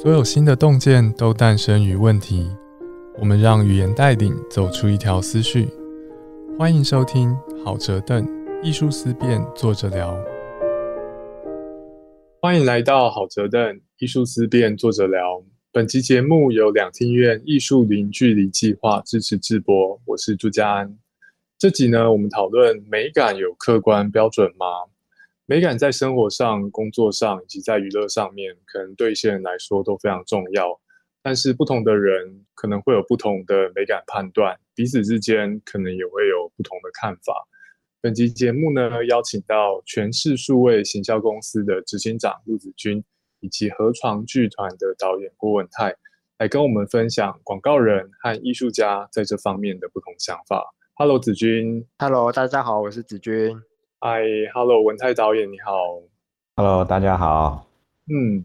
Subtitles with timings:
[0.00, 2.48] 所有新的洞见都诞生于问题。
[3.18, 5.66] 我们让语言带领走出一条思绪。
[6.56, 8.24] 欢迎收听好折凳
[8.62, 10.16] 艺术思辨，坐着聊。
[12.40, 15.42] 欢迎来到好折凳艺术思辨，坐着聊。
[15.72, 20.00] 本期节目由两厅院艺术零距离计划支持制播。
[20.04, 20.96] 我是朱家安。
[21.58, 24.64] 这集呢，我们讨论美感有客观标准吗？
[25.50, 30.78] 美感在生活上、工作上以及在娱乐上面，可能对一些人来说都非常重要。
[31.22, 37.48] 但是不同的人可能会有不同的美感判断，彼此之间可能也会有不同的看法。
[38.02, 43.02] 本集节目呢，邀请到全市数位行销公司的执行长陆子君，
[43.40, 45.94] 以及河床剧团的导演郭文泰，
[46.36, 50.74] 来跟我们分享广告人和艺术家在这方面的不同想法。
[50.96, 51.86] Hello，子君。
[51.98, 53.58] Hello，大家好，我是子君。
[54.00, 54.22] 嗨
[54.54, 55.72] ，Hello，文泰导演你好。
[56.54, 57.68] Hello，大家好。
[58.06, 58.44] 嗯，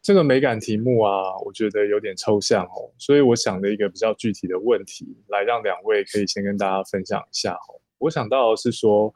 [0.00, 7.82] 这个美感题目啊，我觉得有点抽象哦，所以我想了一个比较具体的问题，来让两位可以先跟大家分享一下哦。
[7.98, 9.12] 我想到的是说，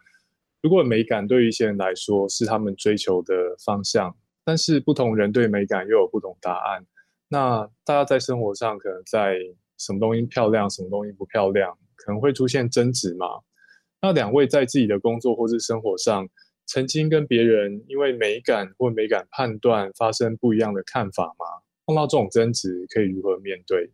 [0.62, 3.32] 如果美感对于一些人来说是他们追求的
[3.64, 4.12] 方向，
[4.44, 6.84] 但是不同人对美感又有不同答案，
[7.28, 9.36] 那大家在生活上可能在
[9.78, 13.26] 什么东西漂亮，什么东西不漂亮，可能会出现争执嘛？
[14.00, 16.28] 那两位在自己的工作或是生活上，
[16.66, 21.46] 曾经跟别人因为美感或美感判断发生不一样的看法吗？
[21.86, 23.90] 碰到这种争执，可以如何面对？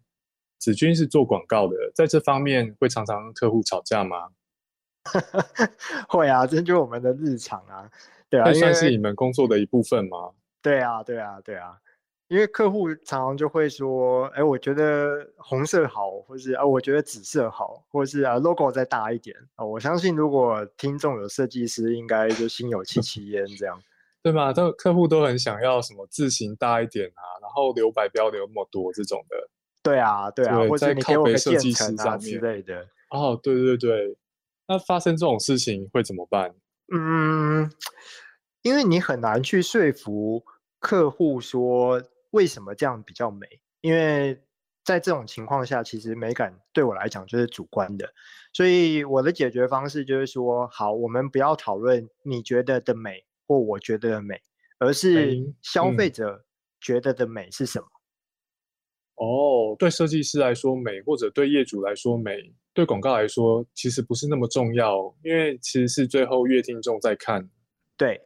[0.59, 4.29] 子君是做广告的，在这方面会常常跟客户吵架吗？
[6.09, 7.91] 会啊，这就是我们的日常啊。
[8.31, 10.33] 对啊，算是你们工作的一部分吗？
[10.63, 11.79] 对啊，对啊，对啊。
[12.29, 23.79] 因为客户常常就会说：“哎，我觉得红色好，或是啊，我觉得紫色好，或是啊，logo 再大一点啊。”我相信，如果听众有设计师，应该就心有戚戚焉，这样
[24.23, 24.55] 对吗？
[24.55, 29.37] 都客户都很想要什么字型大一点啊，然后留白标留那么多这种的。
[29.83, 32.89] 对啊，对啊，或者你给我个设计师啊之类的。
[33.11, 34.17] 哦，对对对，
[34.67, 36.55] 那发生这种事情会怎么办？
[36.91, 37.71] 嗯，
[38.63, 40.43] 因为你很难去说服
[40.81, 42.03] 客户说。
[42.35, 43.47] 为什么这样比较美？
[43.81, 44.37] 因为
[44.85, 48.13] 在这种情况下，其实美感对我来讲就是主观的，
[48.53, 54.43] 所以我的解决方式就是说：好，我们不要讨论你觉得的美或我觉得的美，
[54.79, 56.45] 而是消费者
[56.81, 57.87] 觉得的美是什么。
[59.15, 67.49] 哦，对设计师来说美，或者对业主来说美，对广告来说其实不是那么重要，因为其实是最后乐听众在看。
[67.97, 68.21] 对，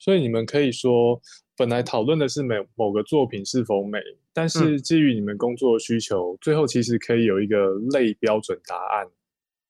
[0.00, 1.20] 所以你们可以说。
[1.56, 3.98] 本来讨论的是某某个作品是否美，
[4.32, 9.06] 但是基于你们工作的需求，最后其实可以有一个类标准答案，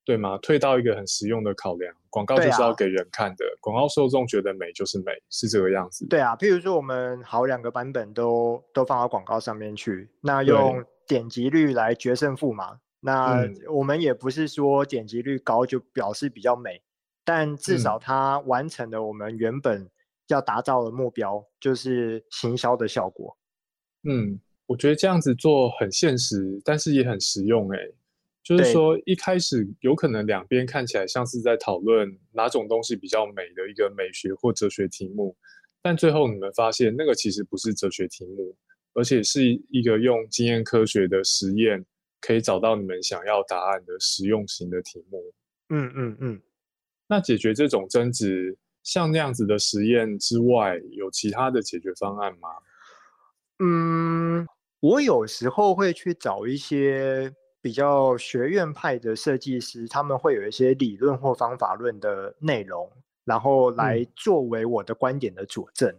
[0.04, 0.38] 对吗？
[0.38, 6.06] 退到一个很实用的考量，广告就是要给人看的，广告受众觉得美就是美，是这个样子。
[6.06, 12.78] 对啊，譬如说我们好两个版本都都放到广告上面去，那用点击率来决胜负嘛。
[13.00, 16.80] 那我们也不是说点击率高就表示比较美，
[17.24, 19.90] 但至少它完成了我们原本。
[20.32, 23.36] 要达到的目标就是行销的效果。
[24.04, 27.70] 嗯，我觉得这样子做很现实，但是也很实用。
[27.70, 27.78] 哎，
[28.42, 35.36] 就是说一开始有可能两边看起来像是在讨论哪种东西比较美的一个美学或哲学题目，
[35.82, 38.56] 但最后你们发现那个其实不是哲学题目，
[38.94, 41.84] 而且是一个用经验科学的实验
[42.20, 45.22] 可以找到你们想要答案的实用型的题目。
[45.68, 46.42] 嗯嗯嗯。
[47.06, 48.56] 那解决这种争执？
[48.82, 52.48] 像那样子的实验之外，有其他的解决方案吗？
[53.58, 54.46] 嗯，
[54.80, 62.90] 我有时候会去找一些比较学院派的设计师，他们会有一些理论或方法论的内容，
[63.24, 65.94] 然后来作为我的观点的佐证。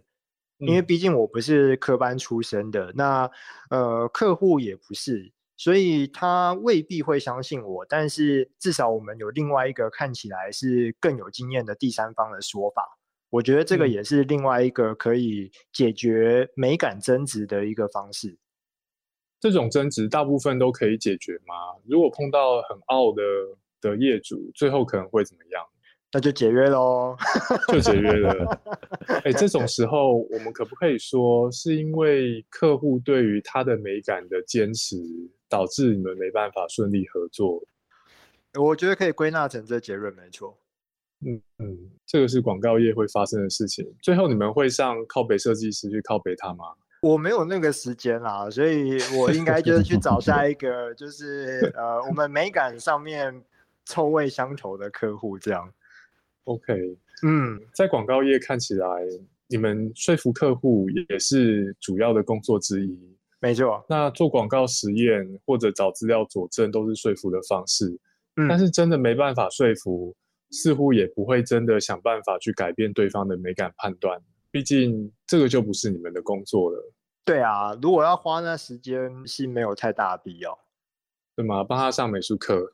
[0.58, 3.28] 因为毕竟我不是科班出身的，那
[3.68, 5.32] 呃，客户也不是。
[5.62, 12.98] 所以他未必会相信我，但是至少我们有另外一个看起来是更有经验的第三方的说法。
[13.30, 18.36] 我觉得这个也是另外一个可以解决美感争执的一个方式。
[19.38, 21.54] 这种争执大部分都可以解决吗？
[21.86, 23.22] 如果碰到很傲的
[23.80, 25.64] 的业主，最后可能会怎么样？
[26.12, 27.16] 那就解约喽，
[27.68, 28.60] 就解约了。
[29.22, 34.96] 哎，这种时候我们可不可以说，是因为客户对于他的美感的坚持？
[35.52, 37.62] 导致你们没办法顺利合作，
[38.54, 40.56] 我觉得可以归纳成这结论，没错。
[41.20, 43.86] 嗯嗯，这个是广告业会发生的事情。
[44.00, 46.64] 最后你们会上靠北设计师去靠北他吗？
[47.02, 53.44] 我没有那个时间啦，所以我应该就是去找下一个，就是呃，我们美感上面
[53.84, 55.70] 臭味相投的客户这样。
[56.44, 58.86] OK，嗯，在广告业看起来，
[59.48, 62.98] 你们说服客户也是主要的工作之一。
[63.42, 63.84] 没错。
[63.88, 67.98] 那做广告实验或者找资料佐证都是说服的方式，
[68.36, 70.16] 嗯但是真的没办法说服，
[70.50, 74.18] 似乎也不会真的想办法去改变对方的美感判断。
[74.50, 76.92] 毕竟这个就不是你们的工作了，
[77.24, 80.58] 对啊，如果要花那时间，是没有太大的必要。
[81.34, 81.64] 对吗？
[81.64, 82.70] 帮他上美术课，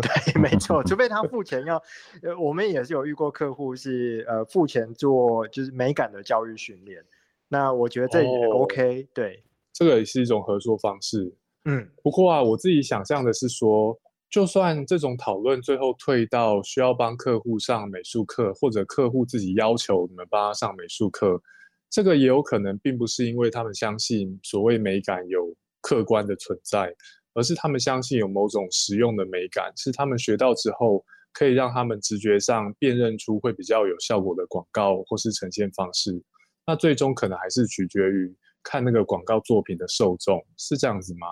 [0.00, 1.76] 对，没错，除非他付钱要，
[2.22, 7.04] 呃，我们也是有遇过客户是呃付钱做就是美感的教育训练，
[7.48, 9.44] 那我觉得这也哦 OK，、对，
[9.78, 11.32] 这个也是一种合作方式。
[11.66, 13.96] 嗯，不过啊，我自己想象的是说，
[14.28, 21.40] 就算这种讨论最后退到需要帮客户上美术课，或者客户自己要求你们帮他上美术课，
[21.88, 26.92] 这个也有可能并不是因为他们相信所谓美感有客观的存在，
[27.34, 36.20] 而是他们相信有某种实用的美感，是他们学到之后可以让他们直觉上辨认出会比较有效果的广告或是呈现方式。
[36.66, 38.34] 那最终可能还是取决于
[38.70, 41.26] 看那个广告作品的受众，是这样子吗？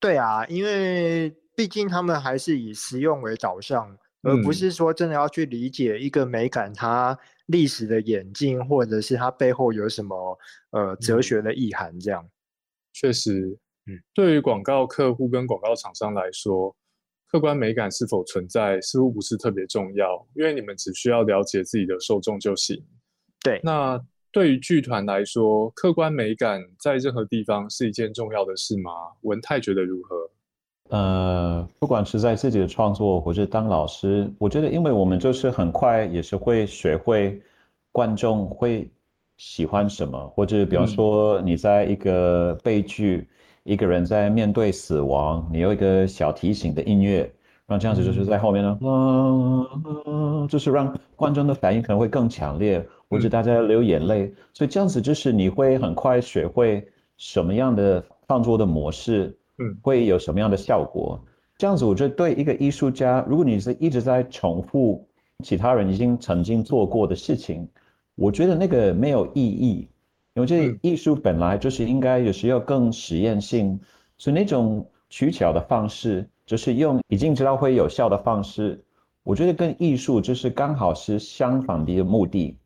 [0.00, 3.86] 对啊，因为毕竟他们还是以实用为导向，
[4.22, 7.14] 而不嗯是说真的要去理解一个美感它
[7.48, 10.38] 历史的演进，或者是它背后有什么
[10.70, 12.26] 呃哲嗯学的意涵这样。
[12.94, 16.74] 确实，嗯，对于广告客户跟广告厂商来说，
[17.30, 22.82] 客观美感是否存在似乎不是特别重要，因为你们只需要了解自己的受众就行。
[23.42, 28.90] 对，那对于剧团来说，客观美感在任何地方是一件重要的事吗？
[29.22, 30.16] 文泰觉得如何？
[30.90, 37.40] 呃，不管是在自己的创作，或者当老师，我觉得，因为我们就是很快也是会学会
[37.92, 38.90] 观众会
[39.36, 43.28] 喜欢什么，或者比方嗯说你在一个悲剧，
[43.62, 47.20] 一个人在面对死亡，你有一个小提醒的音乐，
[47.66, 49.68] 然后这样子就是在后面呢，嗯
[50.06, 59.36] 嗯，就是让观众的反应可能会更强烈，或者嗯大家流眼泪，所以这样子就是你会很快学会什么样的创作的模式。
[59.62, 61.22] 嗯会有什么样的效果？
[61.58, 65.06] 这样子，我觉得对一个艺术家，如果你是一直在重复
[65.44, 67.68] 其他人已经曾经做过的事情，
[68.14, 69.86] 我觉得那个没有意义。
[70.32, 73.78] 因为这嗯艺术本来就是应该有时要更实验性，
[74.16, 78.82] 所以那种取巧的方式，就是用已经知道会有效的方式，
[79.24, 82.56] 我觉得跟艺术就是刚好是相反的一个目的。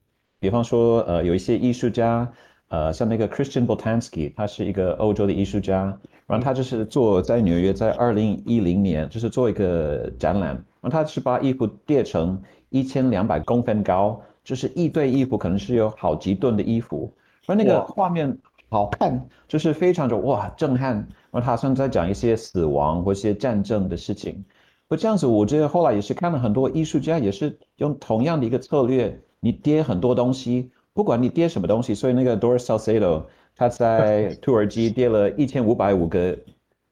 [0.45, 2.31] 比方说，呃，有一些艺术家，
[2.69, 5.85] 呃，像那个 Christian Botanski，他是一个欧洲的艺术家，
[6.27, 10.51] 然后他就是做在纽约，在二零一零年就是做一个展览，
[10.83, 12.39] 然后他是把衣服叠成
[12.69, 17.11] 一千两百公分高，就是一对衣服可能是有好几吨的衣服，
[17.47, 18.37] 然后那个画面
[18.69, 20.97] 好看，就是非常的哇震撼。
[21.31, 24.45] 然后他算在讲一些死亡或一些战争的事情，
[24.89, 33.25] 不这样子，我觉得后来也是看了很多艺术家也是用同样的一个策略，你跌很多东西，不管你跌什么东西，所以那个 Doris Salcedo
[33.55, 36.35] 他在 土耳其跌了一千五百五个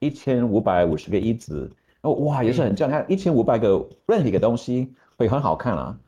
[0.00, 1.70] 一千五百五十个一子，
[2.02, 3.68] 哦哇也是很震撼，一千五百个
[4.06, 5.98] 任何一个东西会很好看啊。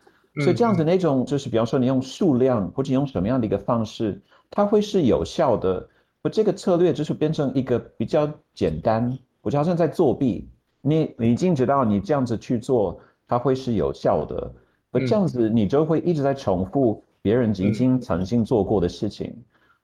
[0.42, 4.20] 所以这样子那种就是，比方说你用数量或者用什么样的一个方式，
[4.50, 5.88] 它会是有效的。
[6.22, 10.46] 我这个策略就是变成一个比较简单，我就好像在作弊。
[10.82, 14.52] 你你已经知道你这样子去做，它会是有效的。
[14.94, 19.34] 我这样子你就会一直在重复别人已经曾经做过的事情。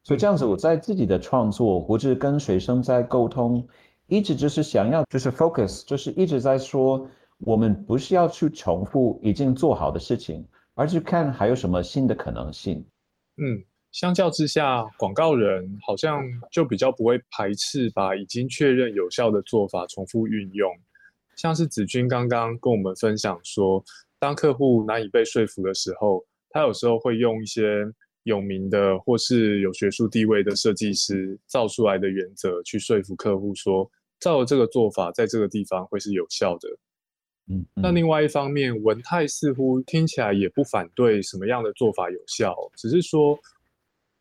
[0.02, 3.66] 所以这样子我在自己的创作或者跟学生在沟通，
[4.06, 7.06] 一直就是想要就是 focus，就是一直在说。
[7.42, 12.84] 我们不是要去重复已经做好的事情，而是看还有什么新的可能性。
[13.38, 20.70] 嗯，相较之下，广告人好像就比较不会排斥把已经确认有效的做法重复运用。
[21.34, 23.82] 像是子君刚刚跟我们分享说，
[24.20, 27.84] 当客户难以被说服的时候，他有时候会用一些
[28.24, 36.68] 有名的或是有学术地位的设计师造出来的原则去说服客户说，照这个做法在这个地方会是有效的。
[37.48, 43.36] 嗯，那另外一方面，文泰似乎听起来也不反对什么样的做法有效，只是说，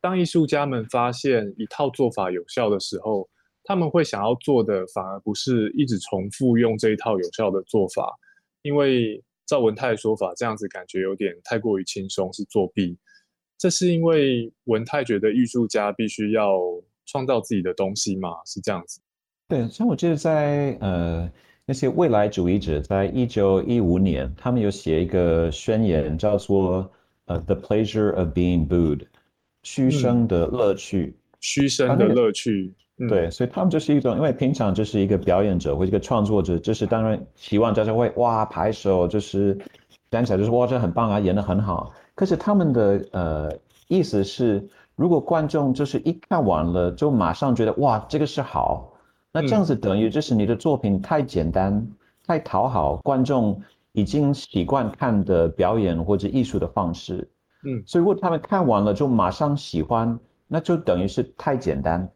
[0.00, 3.28] 当艺术家们发现一套做法有效的时候，
[3.62, 8.18] 他们会想要做的反而不是一直重复用这一套有效的做法，
[8.62, 12.96] 因为照文泰的说法，这样子感觉有点太过于轻松，是作弊。
[13.58, 16.58] 这是因为文泰觉得艺术家必须要
[17.04, 18.28] 创造自己的东西嘛？
[18.46, 19.00] 是这样子。
[19.48, 21.30] 对，像我记得在呃。
[21.66, 26.90] 那些未来主义者在一九一五年，他们有写一个宣言，叫做
[27.26, 29.06] 呃 “The pleasure of being booed”，
[29.62, 32.74] 虚声的乐趣，虚声的乐趣。
[33.00, 39.58] 嗯、对，所以他们就是一种，因为平常就是一个表演者或一个创作者，就是当然希望大家会哇拍手，就是
[40.10, 41.92] 站起来就是哇这很棒啊，演得很好。
[42.14, 43.52] 可是他们的呃
[43.88, 48.92] 意思是，如果观众就是一看完了就马上觉得哇这个是好，
[49.32, 51.86] 那这样子等于就是你的作品太简单、
[52.26, 53.58] 太讨好观众
[53.92, 57.26] 已经习惯看的表演或者艺术的方式。
[57.64, 62.06] 嗯，所以如果他们看完了就马上喜欢，那就等于是太简单。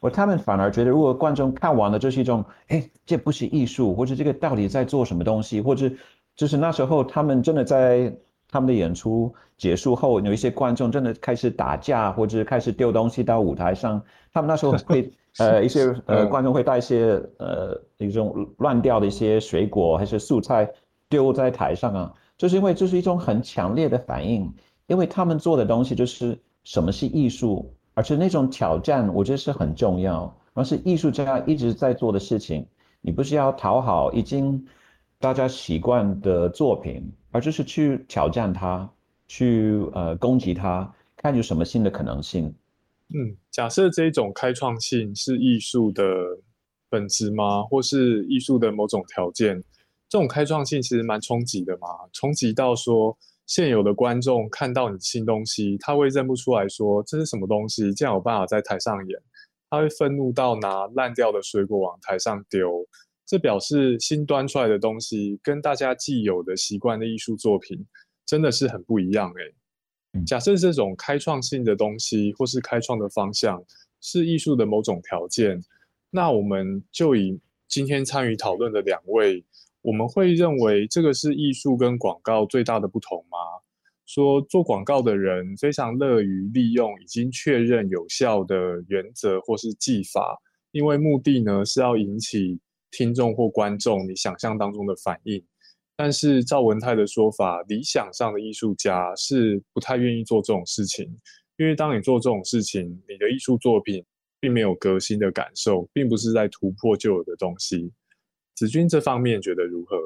[0.00, 5.90] 而他们反而觉得，如果观众看完了就是一种，哎，这不是艺术，或者这个到底在做什么东西，或者
[6.36, 8.16] 就是那时候他们真的在
[8.48, 14.00] 他们的演出结束后，有一些观众真的开始打架，或者开始丢东西到舞台上，
[14.32, 20.70] 他们那时候会呃一些呃观众会带一些呃一种乱掉的一些水果还是素菜
[21.08, 24.54] 丢在台上啊，就是因为这是一种很强烈的反应，
[24.86, 27.74] 因为他们做的东西就是什么是艺术。
[27.98, 32.64] 而且那种挑战，我觉得是很重要，而是艺术家一直在做的事情。
[33.00, 34.64] 你不是要讨好已经
[35.18, 38.88] 大家习惯的作品，而就是去挑战它，
[39.26, 42.54] 去呃攻击它，看有什么新的可能性。
[43.12, 46.04] 嗯，假设这种开创性是艺术的
[46.88, 47.64] 本质吗？
[47.64, 49.60] 或是艺术的某种条件？
[50.08, 53.18] 这种开创性其实蛮冲击的嘛，冲击到说。
[53.48, 59.18] 现有的观众看到你新东西，他会认不出来，说这是什么东西，这样有办法在台上演，
[59.70, 62.86] 他会愤怒到拿烂掉的水果往台上丢。
[63.26, 67.82] 这表示新端出来的东西跟大家既有的习惯的艺术作品
[68.26, 70.24] 真的是很不一样诶。
[70.26, 73.62] 假设这种开创性的东西或是开创的方向
[74.00, 75.58] 是艺术的某种条件，
[76.10, 79.42] 那我们就以今天参与讨论的两位。
[79.82, 83.38] 我们会认为这个是艺术跟广告最大的不同吗？
[84.06, 88.56] 说做广告的人非常乐于利用已经确认有效的
[88.88, 90.38] 原则或是技法，
[90.72, 92.58] 因为目的呢是要引起
[92.90, 95.44] 听众或观众你想象当中的反应。
[95.94, 101.04] 但是赵文泰的说法，理想上的艺术家是不太愿意做这种事情，
[101.58, 104.02] 因为当你做这种事情，你的艺术作品
[104.40, 107.92] 并没有革新的感受，并不是在突破旧有的东西。
[108.58, 109.96] 子君这方面觉得如何？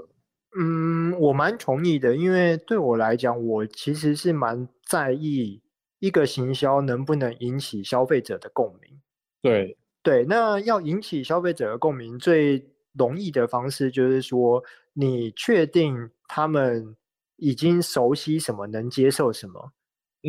[0.61, 5.63] 嗯，我蛮同意的，因为对我来讲，我其实是蛮在意
[6.01, 9.01] 一个行销能不能引起消费者的共鸣。
[9.41, 16.95] 对对，那要引起消费者的共鸣，最容易的方式就是说，你确定他们
[17.37, 19.73] 已经熟悉什么，能接受什么。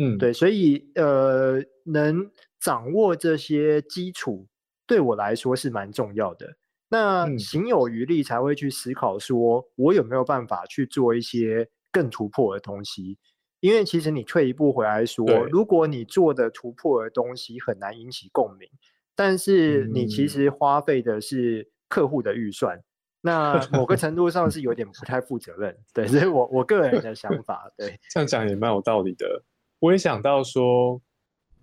[0.00, 4.46] 嗯，对，所以呃，能掌握这些基础，
[4.86, 6.56] 对我来说是蛮重要的。
[6.94, 13.18] 那行有余力才会去思考，说我有没有办法去做一些更突破的东西？
[13.58, 18.68] 因为其实你退一步回来说，如果你做的突破的东西很难引起共鸣，
[19.16, 22.80] 但是你其实花费的是客户的预算，
[23.22, 25.76] 那某个程度上是有点不太负责任。
[25.92, 29.42] 对，所以我我个人的想法，对 这样讲也蛮有道理的。
[29.80, 31.02] 我也想到说，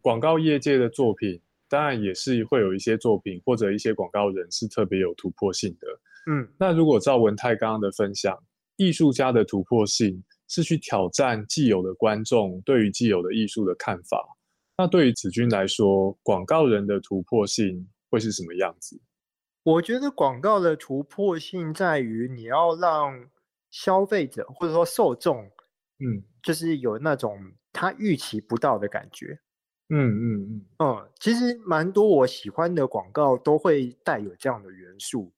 [0.01, 1.41] 广告业界的作品。
[1.71, 5.87] 当然也是会有一些作品或者一些广告人是特别有突破性的。
[6.29, 8.37] 嗯，那如果赵文泰刚刚的分享，
[8.75, 14.21] 艺术家的突破性是去挑战既有的观众对于既有的艺术的看法，
[14.77, 18.99] 那对于子君来说，广告人的突破性会是什么样子？
[19.63, 23.29] 我觉得广告的突破性在于你要让
[23.69, 25.45] 消费者或者说受众，
[25.99, 27.39] 嗯，就是有那种
[27.71, 29.39] 他预期不到的感觉。
[29.91, 30.65] 嗯嗯嗯。
[30.79, 35.31] 嗯，其实蛮多我喜欢的广告都会带有这样的元素，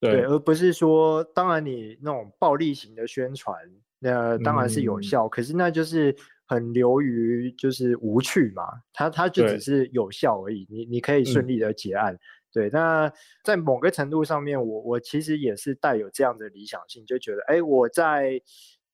[0.00, 3.54] 对，而不是说，当然你那种暴力型的宣传，
[3.98, 6.16] 那当然是有效，可是那就是
[6.46, 12.18] 很流于就是无趣嘛，它它就只是有效而已，你你可以顺利的结案，
[12.52, 13.12] 对，那
[13.44, 18.40] 在某个程度上面，我我其实也是带有这样的理想性，就觉得，哎，我在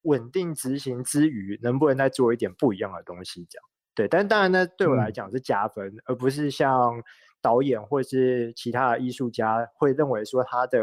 [0.03, 3.66] 稳定执行之余，能不能再做一点不一样的东西，这样。
[3.97, 7.03] 对，但当然呢，对我来讲是加分，而不是像
[7.41, 10.79] 导演或是其他的艺术家会认为说他的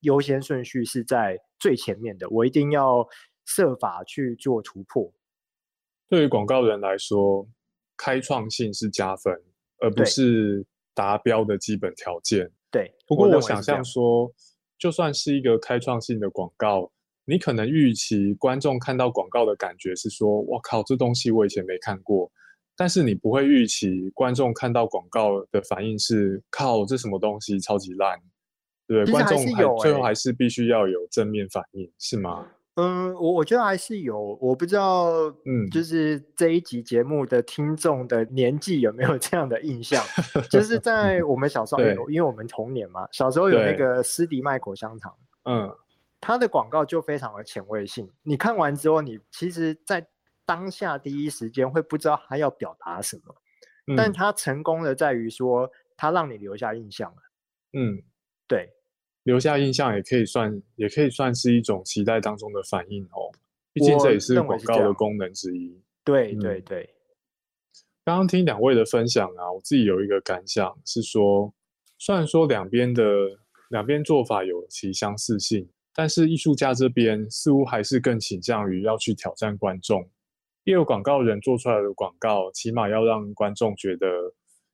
[0.00, 3.06] 优先顺序是在最前面的，我一定要
[3.44, 5.12] 设法去做突破。
[6.08, 7.46] 对于广告人来说，
[7.96, 9.32] 开创性是加分，
[9.78, 12.50] 而不是达标的基本条件。
[12.72, 14.28] 对，不过我想象说，
[14.76, 16.90] 就算是一个开创性的广告，
[17.26, 22.28] 你可能预期观众看到广告的感觉是说：“我靠，这东西我以前没看过。”
[22.76, 28.18] 但是你不会预期观众看到广告的反应是靠这什么东西超级烂，
[28.86, 29.12] 对不对？
[29.12, 32.46] 观众还最后还是必须要有正面反应，是吗？
[32.78, 35.06] 嗯，我我觉得还是有，我不知道，
[35.46, 40.04] 嗯，就是这一集节目的听众的年纪有没有这样的印象？
[40.50, 45.10] 就是在我们小时候 有，因为我们童年嘛，小时候有那个斯迪麦口香糖，
[45.44, 45.74] 嗯，
[46.20, 48.06] 它的广告就非常的前卫性。
[48.22, 50.06] 你看完之后，你其实，在
[50.46, 53.34] 当下第一时间会不知道他要表达什么，
[53.96, 57.18] 但他成功的在于说，他让你留下印象了。
[57.72, 58.02] 嗯，
[58.46, 58.72] 对，
[59.24, 63.30] 留下印象也可以算，也可以算是一种期待当中的反应哦。
[63.72, 65.78] 毕竟这也是广告的功能之一。
[66.04, 66.88] 对对对。
[68.04, 71.52] 刚刚听两位的分享啊，我自己有一个感想是说，
[71.98, 73.02] 虽然说两边的
[73.70, 80.08] 两边做法有其相似性，但是艺术家这边似乎还是更倾向于要去挑战观众。
[80.66, 84.06] 业务广告人做出来的广告，起码要让观众觉得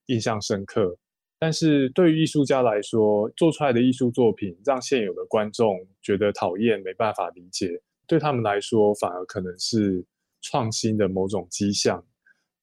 [0.07, 0.97] 印象深刻。
[1.37, 10.03] 但是对于艺术家来说，做出来的艺术作品让现有的观众觉得讨厌，没办法理解，对他们来说反而可能是
[10.41, 12.03] 创新的某种迹象。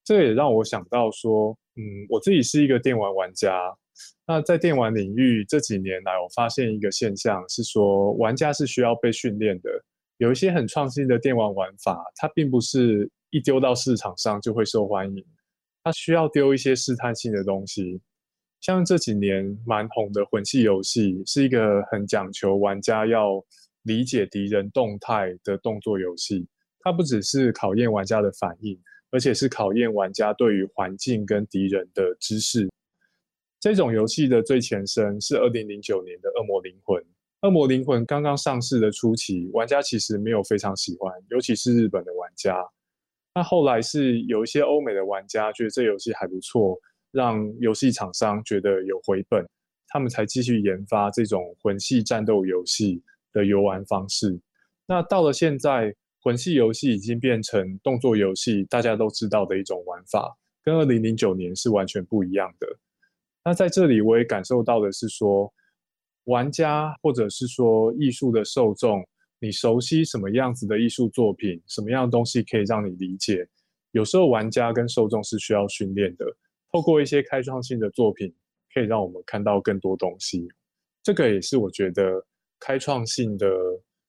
[0.02, 3.72] 这也让我想到说，嗯，我自己是一个电玩玩家。
[4.26, 9.70] 那在电玩领域这几年来，我发现一个现象是说，玩家是需要被训练的。
[10.16, 15.24] 有一些很创新的电玩玩法，它并不是一丢到市场上就会受欢迎，
[15.82, 18.00] 它需要丢一些试探性的东西。
[18.60, 23.44] 像这几年蛮红的魂系游戏，是一个很讲求玩家要
[23.82, 26.46] 理解敌人动态的动作游戏。
[26.80, 28.80] 它不只是考验玩家的反应。
[29.12, 32.70] 而且是考验玩家对于环境跟敌人的知识。
[33.58, 37.02] 这种游戏的最前身是二零零九年的《恶魔灵魂》。
[37.42, 42.56] 《恶魔灵魂》刚刚上市的初期，玩家其实没有非常喜欢，尤其是日本的玩家。
[43.34, 46.78] 那后来是有一些欧美的玩家觉得这游戏还不错，
[47.10, 49.46] 让游戏厂商觉得有回本，
[49.88, 54.40] 他们才继续研发这种魂系战斗游戏的游玩方式。
[54.86, 55.94] 那到了现在。
[56.22, 62.68] 魂系游戏已经变成动作游戏，大家都知道的一种玩法，跟二零零九年是完全不一样的。
[63.42, 65.50] 那在这里，我也感受到的是说，
[66.24, 69.02] 玩家或者是说艺术的受众，
[69.40, 73.48] 你熟悉什么样子的艺术作品，什么样的东西可以让你理解？
[73.90, 76.24] 有时候玩家跟受众是需要训练的，
[76.70, 78.32] 透过一些开创性的作品，
[78.72, 80.46] 可以让我们看到更多东西。
[81.02, 82.24] 这个也是我觉得
[82.60, 83.48] 开创性的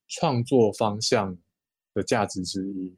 [0.08, 1.36] 创作方向。
[1.94, 2.96] 的价值之一，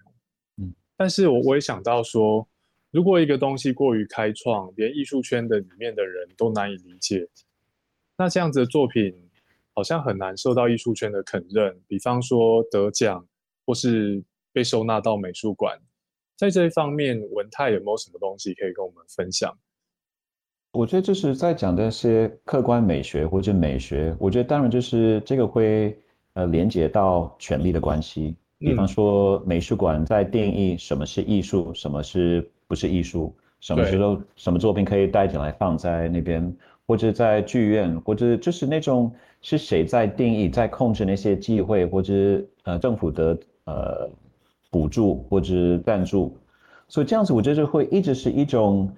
[0.58, 2.48] 嗯，但是我我也想到说，
[2.92, 7.28] 如果一个东西过于开创，连艺术圈的里面的人都难以理解，
[8.16, 9.12] 那这样子的作品
[9.74, 11.80] 好像很难受到艺术圈的肯认。
[11.88, 13.26] 比方说得奖，
[13.66, 15.80] 或是被收纳到美术馆，
[16.38, 19.58] 在这一方面，文泰有没有什么东西可以跟我们分享？
[20.74, 25.96] 我觉得就是在讲这些客观美学或者美学，我觉得当然就是这个会
[26.34, 28.36] 呃连接到权力的关系。
[28.58, 36.56] 比方说，美术馆在定义什么是艺术，什么是不是艺术，什么时候什么作品可以带进来放在那边，
[36.88, 44.10] 或者在剧院，或者就是那种是谁在定义、在控制那些机会，或者呃政府的呃
[44.70, 46.38] 补助或者赞助，
[46.88, 48.90] 所以这样子，我觉得会一直是一种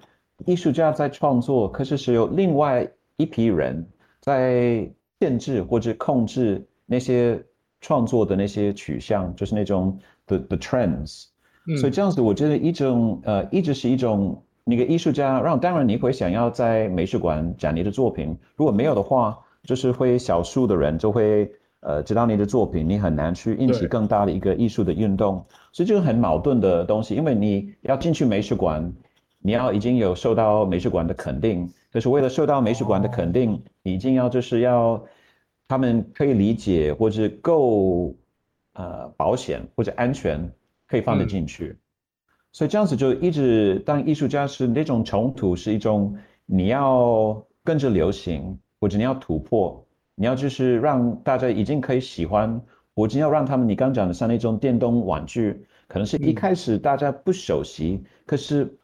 [0.44, 3.86] 艺术家在创作，可是是有另外一批人
[4.20, 4.88] 在
[5.20, 7.42] 限制或者控制那些。
[7.82, 11.26] 创作的那些取向，就是那种 the the trends，
[11.78, 21.50] 所以这样子，我觉得一种呃，一直是一种那个艺术家让，当然你会想要在美术馆展你的作品，如果没有的话，就是会少数的人就会
[21.80, 28.92] 呃知道你的作品，你很难去引起更大的一个艺术的运动，所以这个很矛盾的东西，因为你要进去美术馆，
[29.38, 35.02] 你要已经有受到美术馆的肯定，可是为了受到美术馆的肯定，你一定要就是要。
[35.68, 38.14] 他们可以理解，或者够
[38.74, 40.48] 呃保险或者安全，
[40.86, 41.76] 可以放得进去。
[42.56, 46.16] 所以这样子就一直当艺术家是那种冲突，是一种
[46.46, 52.58] 你要跟着流行，或者你要突破，你要就是让大家已经可以喜欢，
[52.94, 58.74] 我只要让他们你刚讲的像那种电动玩具，可能是一开始大家不熟悉，可是。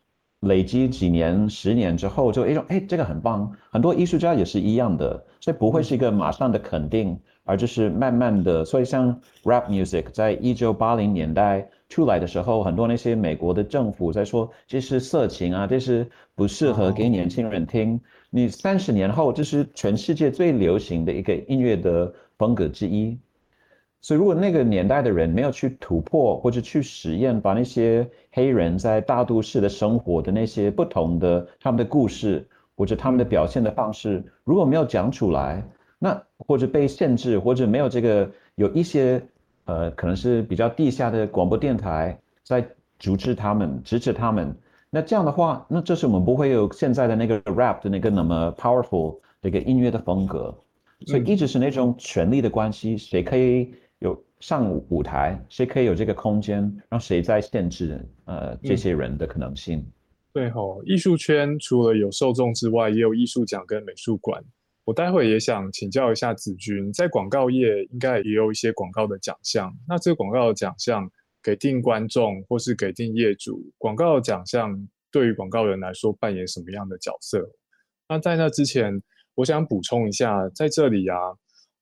[0.43, 3.49] 累积几年、十年之后，就一种哎，这个很棒。
[3.71, 8.65] 很多艺术家也是一样的，所以不会是一个马上的肯定，而就是慢慢的。
[8.65, 18.01] 所以像 rap music 在一九八零年代出来的时候，很多那些美国的政府在说这是色情啊，这是不适合给年轻人听。
[18.31, 23.19] 你三十年后，这是全世界最流行的一个音乐的风格之一。
[24.01, 35.63] 所以，如果那个年代的人没有去突破或者去实验，把那些黑人在大都市的生活的那些不同的他们的故事或者他们的表现的方式，如果没有讲出来，
[35.99, 39.23] 那或者被限制，或者没有这个有一些
[39.64, 42.66] 呃，可能是比较地下的广播电台在
[42.98, 44.55] 阻止他们、支持他们，
[44.90, 50.55] 那这样的话，那这是我们不会有现在的那个 rap 的那个那么 powerful 的一个音乐的风格。
[51.07, 53.75] 所以一直是那种权力的关系，谁可以？
[53.98, 59.87] 有上舞台，谁可以有这个空间，让谁在限制呃这些人的可能性？
[60.33, 64.42] 对吼，艺术圈除了有受众之外，也有艺术奖跟美术馆。
[64.85, 69.73] 我待会也想请教一下子君，在广告业应该也有一些广告的奖项。
[69.88, 71.09] 那这个广告的奖项
[71.40, 74.77] 给定观众或是给定业主，广告的奖项
[75.12, 77.49] 对于广告人来说扮演什么样的角色？
[78.09, 79.01] 那在那之前，
[79.37, 81.16] 我想补充一下，在这里啊，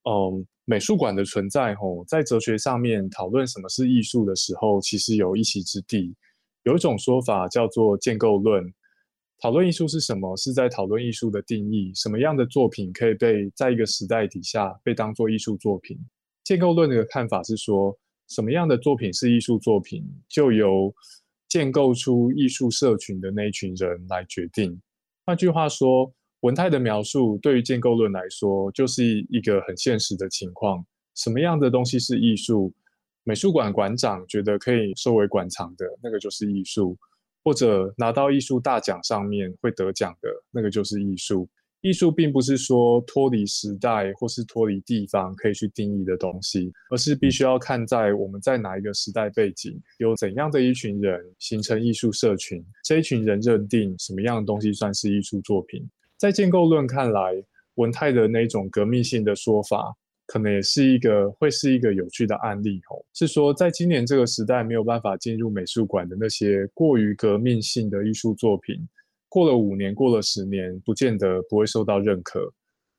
[0.04, 6.14] 嗯，美术馆的存在吼，在哲学上面讨论什么是艺术的时候，其实有一席之地。
[6.64, 8.62] 有一种说法叫做建构论。
[9.40, 10.36] 讨论艺术是什么？
[10.36, 11.90] 是在讨论艺术的定义。
[11.94, 15.98] 什么样的作品可以被在一个时代底下被当做艺术作品？
[16.44, 17.98] 建构论的看法是说，
[18.28, 20.94] 什么样的作品是艺术作品，就由
[21.48, 24.78] 建构出艺术社群的那一群人来决定。
[25.24, 32.72] 换句话说，文泰的描述对于建构论来说，就是一个很现实的情况：什么样的东西是艺术？
[33.24, 36.94] 美术馆馆长觉得可以收为馆藏的那个就是艺术。
[37.42, 41.48] 或者拿到艺术大奖上面会得奖的那个就是艺术。
[41.82, 55.82] 艺术并不是说脱离时代或是脱离地方可以去定义的东西，而是必须要看在我们在哪一个时代背景，有怎样的一群人形成艺术社群，这一群人认定什么样的东西算是艺术作品。
[56.18, 57.42] 在建构论看来，
[57.76, 59.96] 文泰的那种革命性的说法。
[60.30, 68.76] 可能也是一个会是一个有趣的案例哦，是说在今年这个时代没有办法进入美术馆的那些过于革命性的艺术作品，
[69.28, 72.48] 过了五年，过了十年，不见得不会受到认可。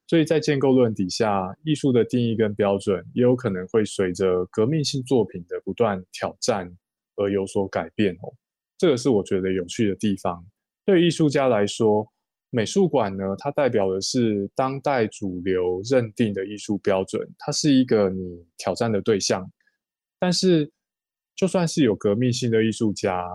[0.07, 6.69] 所以在建构论底下，艺术的定义跟标准也有可能会随着革命性作品的不断挑战
[7.15, 8.33] 而有所改变哦。
[8.77, 10.45] 这个是我觉得有趣的地方。
[10.83, 12.05] 对艺术家来说。
[12.53, 19.49] 美术馆呢，它代表的是当代主流认定的艺术标准，它是一个你挑战的对象。
[20.19, 20.69] 但是，
[21.33, 23.25] 就算是有革命性的艺术家，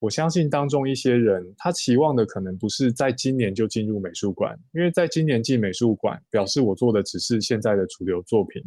[0.00, 8.60] 我相信当中一些人，他期望的可能不是在今年就进入美术馆，因为在今年进美术馆，表示我做的只是现在的主流作品。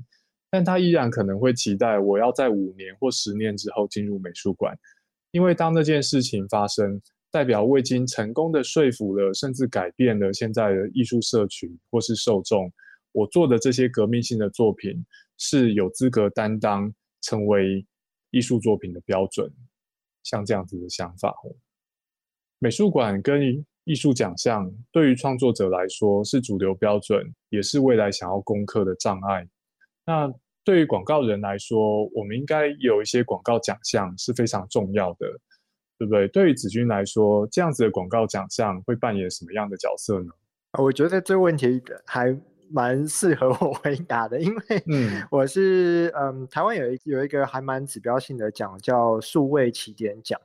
[0.49, 4.73] 但他依然可能会期待我要在五年或十年之后进入美术馆，
[5.31, 7.01] 因为当那件事情发生。
[7.31, 12.71] 代表未经成功的说服了，甚至改变了现在的艺术社群或是受众，
[13.11, 15.05] 我做的这些革命性的作品
[15.37, 17.85] 是有资格担当成为
[18.31, 19.51] 艺术作品的标准，
[20.23, 21.35] 像这样子的想法。
[22.59, 29.47] 美术馆跟艺术奖项对于创作者来说是主流标准，也是未来想要攻克的障碍。
[30.05, 30.31] 那
[30.63, 35.27] 对于广告人来说，我们应该有一些广告奖项是非常重要的。
[35.97, 36.27] 对不对？
[36.27, 40.31] 对于子君来说，这样子的广告奖项会扮演什么样的角色呢？
[40.77, 42.37] 我觉得这个问题还
[42.69, 44.83] 蛮适合我回答的，因为
[45.31, 50.39] 我是嗯，台湾有一有一个还蛮指标性的奖叫数位起点奖，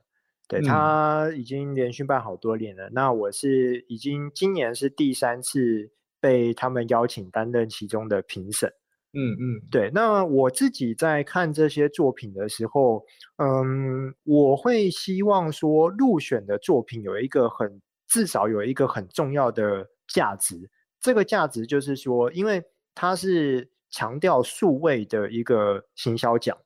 [0.48, 2.88] 对，它已经连续办好多年了。
[2.90, 8.72] 那我是已经今年是第三次被他们邀请担任其中的评审。
[9.14, 9.90] 嗯嗯，对。
[9.92, 13.04] 那我自己在看这些作品的时候，
[13.36, 20.70] 嗯，我会希望说入选的作品有一个很至少有一个很重要的价值。
[21.00, 22.62] 这个价值就是说，因为
[22.94, 26.56] 它是强调数位的一个行销奖，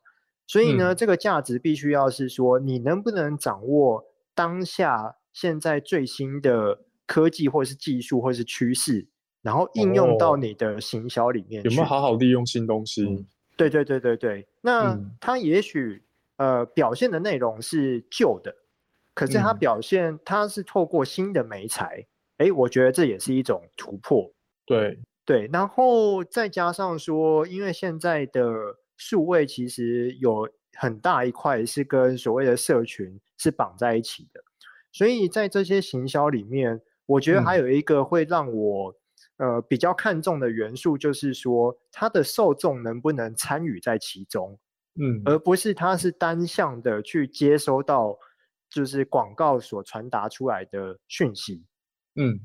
[0.46, 4.04] 所以呢，这个价值必须要是说你能不能掌握
[4.34, 9.08] 当下现在最新的科技或是技术或是趋势。
[9.46, 13.24] 然后应用到你的行销里面，有没有好好利用新东西？
[13.56, 14.44] 对对对对对。
[14.60, 16.02] 那它也许
[16.36, 18.52] 呃表现的内容是旧的，
[19.14, 22.04] 可是它表现它是透过新的媒材，
[22.38, 24.28] 哎，我觉得这也是一种突破。
[24.66, 28.42] 对对，然后再加上说，因为现在的
[28.96, 34.40] 数位其实有很大一块是跟所谓的社群是绑在一起的，
[34.90, 38.92] 所以在这些行销里面，我觉得还有一个会让我。
[39.38, 44.58] 呃，比较看重的元素就是说，它的受众能不能参与在其中，
[44.98, 48.18] 嗯，而不是它是单向的去接收到，
[48.70, 51.62] 就是广告所传达出来的讯息，
[52.14, 52.40] 嗯，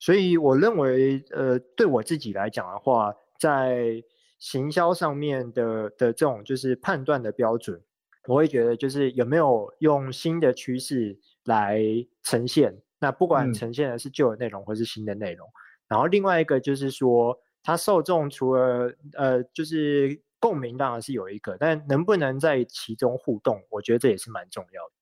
[0.00, 4.02] 所以我认为，呃，对我自己来讲的话，在
[4.40, 7.80] 行销上面的的这种就是判断的标准，
[8.26, 11.80] 我会觉得就是有没有用新的趋势来
[12.24, 15.48] 呈现，那不管呈现的是旧的内容或是新的内容。
[15.92, 24.92] 然后另外一个就是说，它受众除了呃，就是共鸣当然是有一个，但能不能在其中互动，我觉得这也是蛮重要的。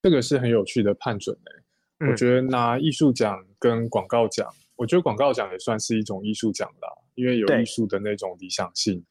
[0.00, 2.08] 这个是很有趣的判准诶。
[2.10, 9.04] 我觉得拿艺术奖跟广告奖，我觉得广告奖也算是一种艺术奖啦，因为有艺术的那种理想性。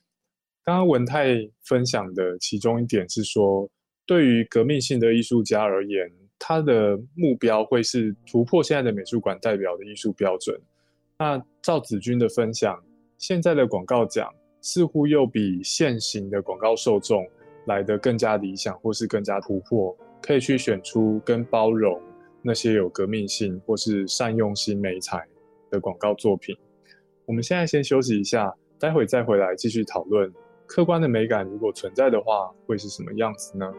[0.64, 3.70] 刚刚文泰分享的其中一点是说，
[4.08, 10.60] 对于革命性的艺术家而言，他的目标会是突破现在的美术馆代表的艺术标准。
[11.20, 12.82] 那赵子君的分享，
[13.18, 17.28] 现在的广告奖似乎又比现行的广告受众
[17.66, 22.02] 来得更加理想，或是更加突破，可以去选出跟包容
[22.42, 25.28] 那些有革命性或是善用新美材
[25.70, 26.56] 的广告作品。
[27.26, 30.34] 我们现在先休息一下，待会再回来继续讨论
[30.66, 33.70] 客观的美感如果存在的话，会是什么样子呢？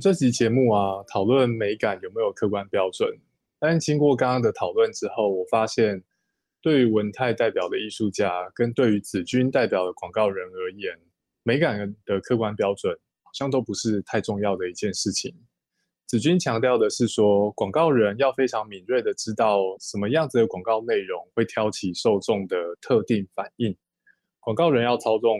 [0.00, 3.08] 这集节目啊，讨论美感有没有客观标准？
[3.58, 6.04] 但经过刚刚的讨论之后，我发现，
[6.62, 10.96] 对于文泰代表的艺术家，跟对于子君代表的广告人而言，
[11.42, 15.34] 美感的客观标准好像都不是太重要的一件事情。
[16.06, 23.76] 子君强调的是说，广告人要非常敏锐的知道什么样子的广告内容会挑起受众的特定反应，
[24.40, 25.38] 广告人要操纵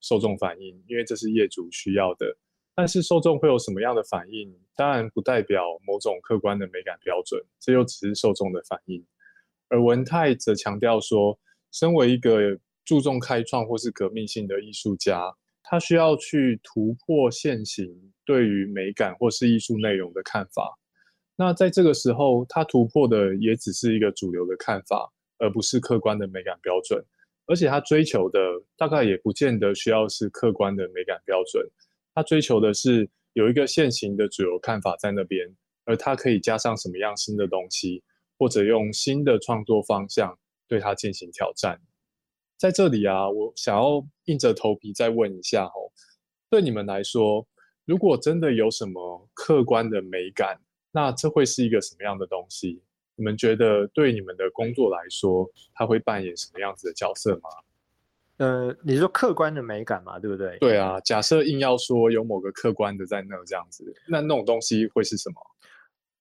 [0.00, 2.36] 受众反应，因为这是业主需要的。
[2.80, 9.04] 但是受众会有什么样的反应，当然不代表某种客观的美感标准，这又只是受众的反应。
[9.68, 11.38] 而文泰则强调说，
[11.72, 15.30] 身为一个注重开创或是革命性的艺术家，
[15.62, 17.86] 他需要去突破现行
[18.24, 20.78] 对于美感或是艺术内容的看法。
[21.36, 27.04] 那在这个时候，他突破的也只是一个主流的看法，而不是客观的美感标准。
[27.44, 28.40] 而且他追求的
[28.74, 31.62] 大概也不见得需要是客观的美感标准。
[32.14, 38.02] 他追求的是有一个现行的主流看法在那边，而他可以加上什么样新的东西，
[38.38, 41.80] 或者用新的创作方向对他进行挑战。
[42.58, 45.90] 在这里啊，我想要硬着头皮再问一下哦，
[46.50, 47.46] 对你们来说，
[47.84, 50.60] 如果真的有什么客观的美感，
[50.92, 52.82] 那这会是一个什么样的东西？
[53.16, 57.48] 你们觉得对你们的工作来说，它会扮演什么样子的角色吗？
[58.40, 60.56] 呃，你说客观的美感嘛，对不对？
[60.60, 65.36] 对啊，假设硬要说有某个客观的在那这样子，那那种东西会是什么？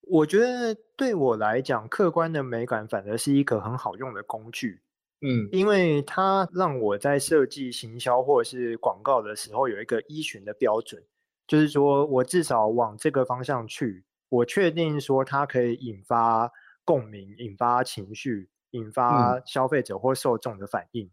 [0.02, 4.82] 我觉得对我来讲，客观的美感反而是一个很好用的工具。
[5.22, 11.02] 嗯，因为它让我在设计行销或者是广告的时候有一个依循的标准，
[11.48, 16.52] 就是说我至少往这个方向去，我确定说它可以引发
[16.84, 21.10] 共鸣、引发情绪、引发消费者或受众的反应。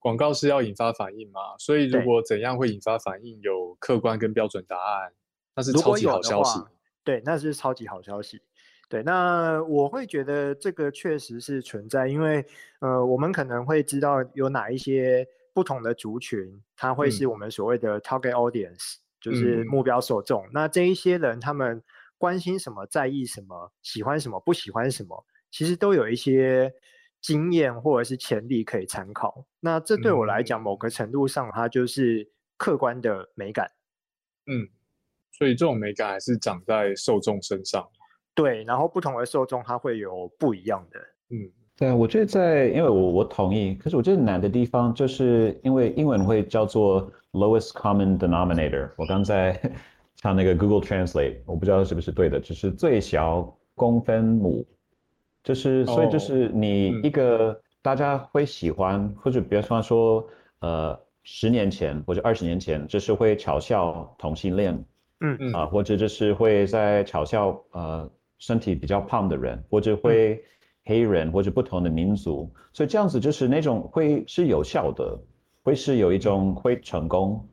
[0.00, 1.40] 广告是要引发反应嘛？
[1.58, 5.12] 所以如果怎样会引发反应，有客观跟标准答案，
[5.56, 6.60] 那是超级好消息。
[7.02, 8.40] 对，那是超级好消息。
[8.88, 12.44] 对，那我会觉得这个确实是存在，因为
[12.80, 20.46] 呃，我们可能会知道有哪一些不同的族群，它会是我们所谓的 target audience，就是目标受众。
[20.52, 21.82] 那这一些人，他们
[22.16, 26.72] 关心什么，在意什么，喜欢什么，不喜欢什么，其实都有一些。
[27.20, 32.26] 经验或者是潜力可以参考，那这对我来讲，某个程度上，它就是
[32.56, 33.70] 客观的美感。
[34.46, 34.68] 嗯，
[35.32, 37.86] 所以这种美感还是长在受众身上。
[38.34, 41.00] 对，然后不同的受众，它会有不一样的。
[41.30, 48.90] 嗯，对，我觉得在，因为我我同意，可是我觉得难的地方，就是因为英文会叫做 lowest common denominator。
[48.96, 49.60] 我刚在
[50.14, 53.42] 唱那个 Google Translate，我不知道是不是对的，就是最小
[53.74, 54.64] 公分母。
[55.44, 60.28] 就是，所以就是你一个大家会喜欢，或者比方说说，
[60.60, 64.74] 呃，十年前或者二十年前，就是会嘲笑同性恋，
[65.20, 65.36] 嗯。
[65.40, 70.42] 嗯，啊，或者就是会在嘲笑呃身体比较胖的人，或者会
[70.84, 75.18] 黑人或者不同的民族，所以这样子就是那种会是有效的，
[75.62, 77.46] 会是有一种会成功，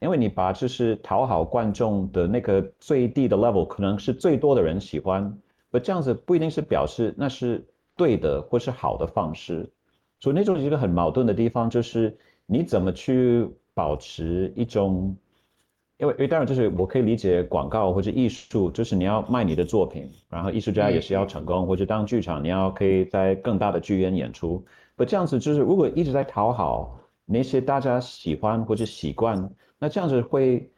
[0.00, 5.38] 因为你把就是讨好观众的那个最低的 level，可能是最多的人喜欢。
[5.72, 9.68] 而这样子不一定是表示那是对的或是好的方式，
[10.20, 15.16] 所以那种一个很矛盾的地方就是你怎么去保持一种，
[15.98, 24.64] 因为因为当然就是我可以理解广告或者艺术，就是你要卖你的作品，然后艺术家也是要成功，或者当剧场你要可以在更大的剧院演出。
[24.94, 30.70] 不这样子就是如果一直在讨好那些大家喜欢或者习惯，那这样子会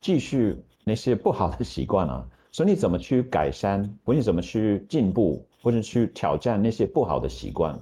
[0.00, 2.26] 继续那些不好的习惯啊。
[2.52, 7.74] 所以你怎么去改善，或者怎么去进步，或者去挑战那些不好的习惯？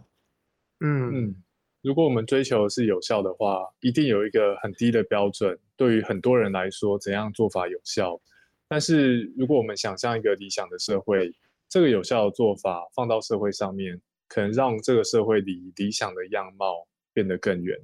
[0.80, 1.42] 嗯嗯，
[1.82, 5.58] 如果我们追求的是有效的话，一定有一个很低的标准。
[5.76, 8.20] 对于很多人来说，怎样做法有效？
[8.68, 11.32] 但是如果我们想象一个理想的社会，
[11.68, 17.78] 这个有效的做法放到社会上面，可能让这个社会离理想的样貌变得更远。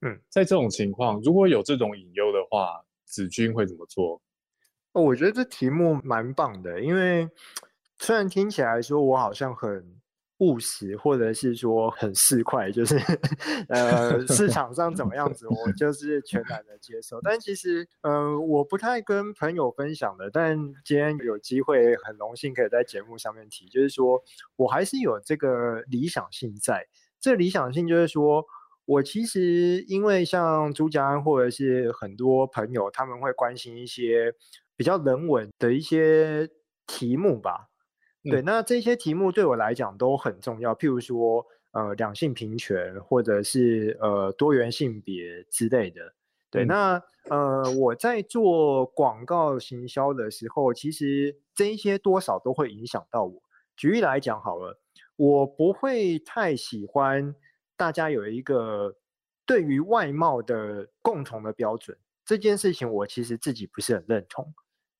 [0.00, 4.20] 嗯，在这种情况，如果有这种隐忧的话，子君会怎么做？
[5.02, 7.28] 我觉得这题目蛮棒的，因为
[7.98, 10.00] 虽然听起来说我好像很。
[10.38, 12.98] 务实，或者是说很市侩，就是
[13.70, 17.20] 呃市场上怎么样子，我就是全然的接受。
[17.22, 20.28] 但其实，呃，我不太跟朋友分享的。
[20.30, 24.20] 但今天有机会，很荣幸可以在节目上面提，就是说
[24.56, 26.84] 我还是有这个理想性在。
[27.20, 28.44] 这理想性就是说，
[28.86, 34.34] 我其实因为像朱家安或者是很多朋友，他们会关心一些
[34.76, 36.48] 比较人文的一些
[36.86, 37.70] 题目吧。
[38.22, 46.14] 对，那这些题目对我来讲都很重要，譬如说，呃，两性平权，或者是呃多元性别之类的。
[46.50, 53.42] 对，那呃我在做广告行销的时候，其实这一些多少都会影响到我。
[53.76, 54.80] 举例来讲好了，
[55.16, 57.34] 我不会太喜欢
[57.76, 58.96] 大家有一个
[59.44, 64.54] 对于外貌的共同的标准，这件事情我其实自己不是很认同。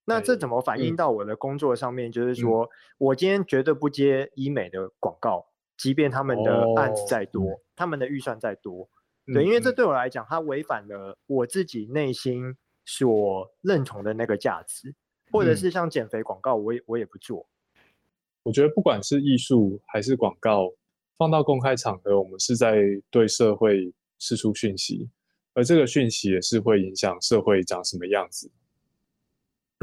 [0.06, 2.12] 那这怎么反映到我的工作上面？
[2.12, 8.88] 就是说我今天绝对不接医美的广告，即便他们的案子再多，他们的预算再多，
[9.26, 14.94] 对，因为这对我来讲，它违反了我自己内心所认同的那个价值，
[15.32, 17.48] 或者是像减肥广告，我也我也不做。
[18.42, 20.70] 我觉得不管是艺术还是广告，
[21.16, 22.76] 放到公开场合，我们是在
[23.10, 25.08] 对社会释出讯息，
[25.54, 28.50] 而这个讯息也是会影响社会长什么样子。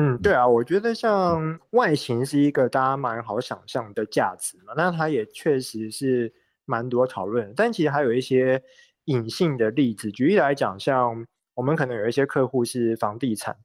[0.03, 6.33] 嗯，对啊，我觉得像外形是一个大家蛮好想象的价值嘛，那它也确实是
[6.65, 7.53] 蛮多讨论。
[7.55, 8.63] 但其实还有一些
[9.05, 13.55] 隐性的例子，举例来讲，像我们可能有一些客户是房地产，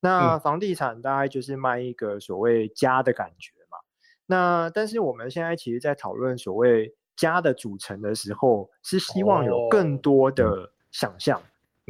[0.00, 3.76] 那房地产大概就是卖一个所谓家的感觉嘛。
[4.24, 11.38] 那但是我们现在其实，在讨论所谓家的组成的时候，是希望有更多的想象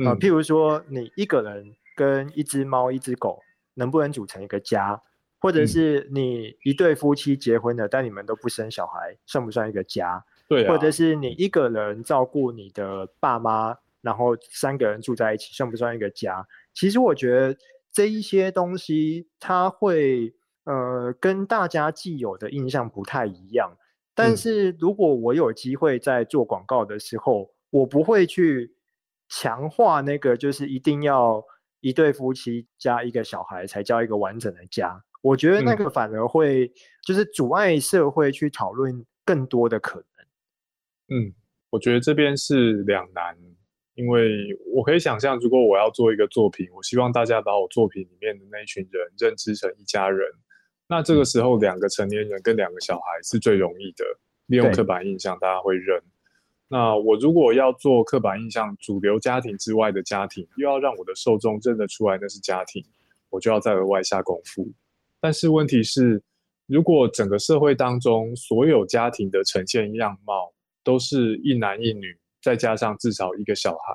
[0.04, 3.38] 啊，譬如说你一个人跟一只猫、一只狗。
[3.74, 5.00] 能不能组成一个家，
[5.40, 10.24] 或者是你一对夫妻结婚了，但你们都不生小孩，算不算一个家？
[10.48, 16.46] 对，或者是你一个人照顾你的爸妈，然后三个人住在一起，算不算一个家？
[16.72, 17.56] 其实我觉得
[17.92, 20.34] 这一些东西，它会
[20.64, 23.76] 呃跟大家既有的印象不太一样。
[24.14, 28.74] 但是如果我有机会在做广告的时候，我不会去
[29.28, 31.44] 强化那个，就是一定要。
[31.84, 36.72] 一对夫妻加一个小孩才叫一个完整的家，我觉得那个反而会
[37.06, 41.18] 就是阻碍社会去讨论更多的可能。
[41.18, 41.34] 嗯，
[41.68, 43.36] 我觉得这边是两难，
[43.96, 50.26] 因为我可以想象，如果我要做一个作品，我希望大家把我作品里面的那一群人认知成一家人，
[50.88, 54.06] 那这个时候两个成年人跟两个小孩是最容易的，
[54.46, 56.02] 利用刻板印象，大家会认。
[56.68, 62.84] 那我如果要做刻板印象主流家庭之外的家庭，又要让我的受众认得出来那是家庭，
[63.30, 64.66] 我就要再额外下功夫。
[65.20, 66.22] 但是问题是，
[66.66, 73.94] 如果整个社会当中所有家庭的呈现样貌都是一男一女，再加上至少一个小孩，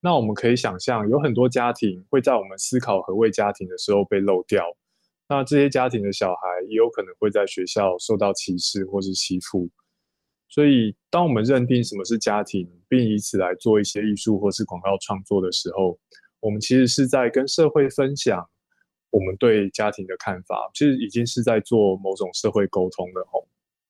[0.00, 4.64] 那我们可以想象，有很多家庭会在我们思考何谓家庭的时候被漏掉。
[5.28, 9.68] 那这些家庭的小孩也有可能会在学校受到歧视或是欺负。
[10.48, 15.98] 所以，当我们认定什么是家庭，并以此来做一些艺术或是广告创作的时候，
[16.40, 18.48] 我们其实是在跟社会分享
[19.10, 23.46] 我们对家庭的看法，其实已经是在做某种社会沟通的吼。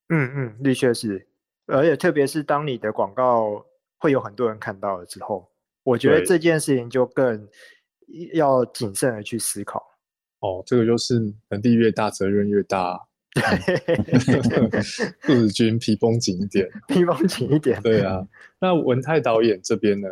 [0.09, 1.27] 嗯嗯，的确是，
[1.67, 3.65] 而且特别是当你的广告
[3.99, 5.49] 会有很多人看到了之后，
[5.83, 7.49] 我觉得这件事情就更
[8.33, 9.83] 要谨慎的去思考。
[10.41, 11.19] 哦，这个就是
[11.51, 13.01] 能力越大，责任越大。
[15.23, 17.81] 杜子君皮绷紧一点，皮绷紧一点。
[17.83, 18.27] 对啊，
[18.59, 20.09] 那文泰导演这边呢？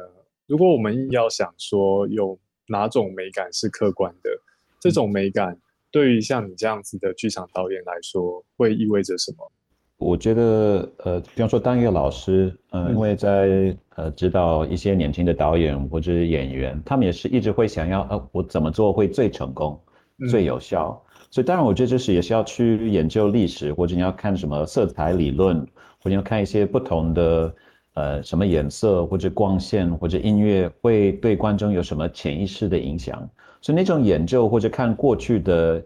[0.47, 2.39] 如果我们要想说有
[2.69, 4.31] 哪种美感是客观的，
[4.79, 5.59] 这种美感
[5.91, 9.51] 对于像你这样子的剧场导演来说，会意味着什么？
[9.97, 19.81] 我觉得，呃，比方说当一个老师，嗯，因为在呃指导一些年轻的导演或者是演员，他们也是一直会想要，呃，我怎么做会最成功、
[20.29, 21.01] 最有效。
[21.35, 25.59] 所以当然，我觉得这是也是要去研究历史，或者你要看什么色彩理论，
[26.01, 27.55] 或者要看一些不同的
[27.95, 33.29] 呃什么颜色或者光线或者音乐会对观众有什么潜意识的影响。
[33.61, 35.85] 所以那种研究或者看过去的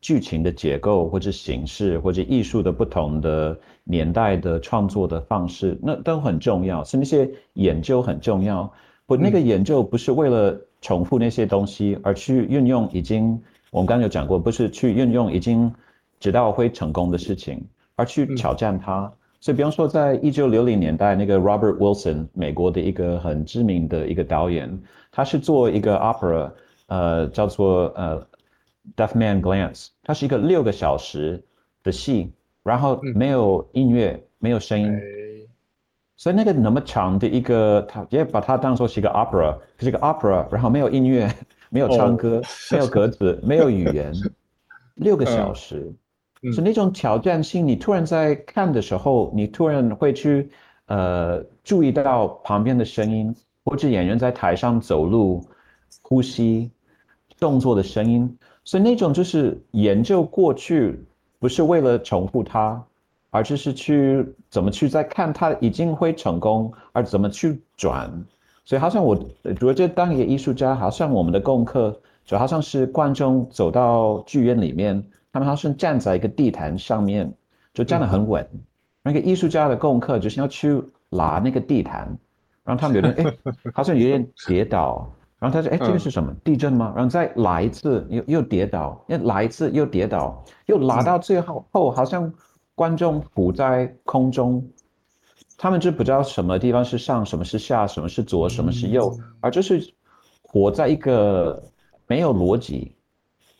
[0.00, 8.68] 剧情的结构或者形式或者艺术的不同的年代的创作的方式，那都很重要，是那些研究很重要。
[9.06, 13.40] 不，那个研究不是为了重复那些东西，而去运用已经
[13.70, 15.72] 我们刚刚有讲过，不是去运用已经
[16.20, 17.66] 知道会成功的事情，
[17.96, 19.12] 而去挑战它。
[19.40, 26.50] 所以，比方说，在一九六零年代，那个 Robert Wilson，美国的一个很知名的一个导演，他是做一个 opera，
[26.88, 28.20] 呃，叫做呃
[28.96, 31.40] 《Deaf Man Glance》，它是一个六个小时
[31.84, 32.32] 的戏，
[32.64, 34.92] 然后没有音乐，没有声音，
[36.16, 41.32] 所以那个那么长的一个，他也把它当做是一个 opera，是一个 opera，然后没有音乐，
[41.70, 44.12] 没有唱歌，没有格子，没有语言，
[44.94, 45.92] 六个小时。
[46.52, 50.48] 是那种挑战性，你突然在看的时候，你突然会去
[50.86, 55.44] 呃注意到旁边的声音，或者演员在台上走路、
[56.00, 56.70] 呼吸、
[57.40, 61.04] 动作的声音，所以那种就是研究过去，
[61.40, 62.80] 不是为了重复它，
[63.30, 68.24] 而就是去怎么去在看它已经会成功，而怎么去转。
[68.68, 75.02] 所以好像我觉得当一个艺术家，好像我们的功课就好像是观众走到剧院里面。
[75.32, 77.32] 他们好像站在一个地毯上面，
[77.72, 78.46] 就站得很稳。
[79.02, 82.14] 那个艺术家的功课就是要去拿那个地毯，
[82.62, 85.10] 然后他们有点 哎，好像有点跌倒。
[85.38, 86.30] 然后他说：“哎，这个是什么？
[86.44, 92.30] 地震吗？”然后再来一次，又又跌倒，又来一次又跌倒，又拉到最后后，好像
[92.74, 94.62] 观众浮在空中，
[95.58, 99.92] 他们就不知道什么地方是上，什么是下，什么是左，什么是右，而就是
[100.40, 101.62] 活在一个
[102.06, 102.94] 没有逻辑。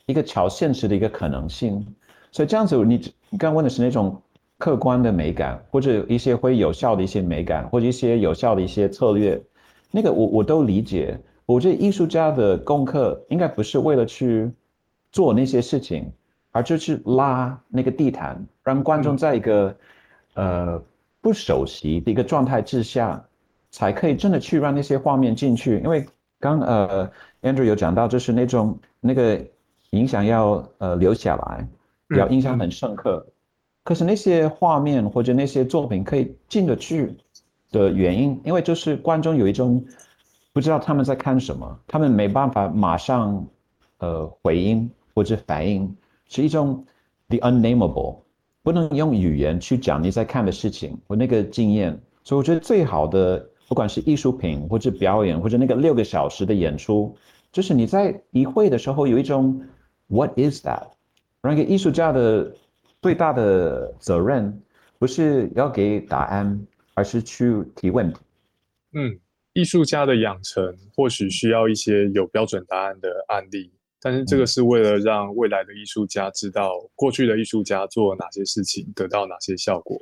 [0.07, 1.86] 一个超现实的一个可能性，
[2.32, 4.18] 所以这样子，你你刚问的是那种
[4.57, 9.38] 客观的美感，或者一些会有效的一些美感，或者一些有效的一些策略，
[9.90, 11.20] 那个我我都理解。
[11.44, 14.51] 我觉得艺术家的功课应该不是为了去
[15.12, 16.11] 做那些事情，
[16.53, 19.76] 而就是拉那个地毯，让观众在一个
[20.32, 20.82] 呃
[21.29, 23.22] 不熟悉的一个状态之下，
[23.70, 25.79] 才可以真的去让那些画面进去。
[25.85, 26.07] 因为
[26.41, 27.11] 刚呃
[27.43, 29.45] Andrew 有讲到，就是那种那个。
[29.93, 31.66] 影响要呃留下来，
[32.14, 33.26] 要印象很深刻。
[33.85, 37.16] 可是那些画面或者那些作品可以进得去
[37.70, 39.83] 的原因，因为就是观众有一种
[40.53, 43.47] 不知道他们在看什么，他们没办法马上
[44.01, 46.85] 呃回应或者反应，是一种
[47.29, 48.18] the unnameable，
[48.68, 51.98] 不能用语言去讲你在看的事情或那个经验。
[52.22, 57.16] 所以我觉得最好的，不管是艺术品或者表演或者那个六个小时的演出，
[57.50, 59.58] 就是你在一会的时候有一种。
[60.08, 60.88] What is that？
[61.40, 62.54] 让一个艺术家的
[63.00, 64.62] 最大的责任，
[64.98, 68.12] 不是要给答案，而是去提问。
[68.92, 69.18] 嗯，
[69.54, 73.70] 艺术家的养成或许需要一些有标准答案的案例，
[74.01, 80.01] 但是这个是为了让未来的艺术家知道过去的艺术家做哪些事情，得到哪些效果。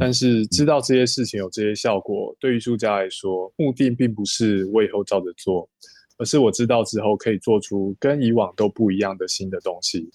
[0.00, 5.68] 但是知道这些事情有这些效果，对艺术家来说，目的并不是我以后照着做。
[6.16, 10.08] 而是我知道之后可以做出跟以往都不一样的新的东西。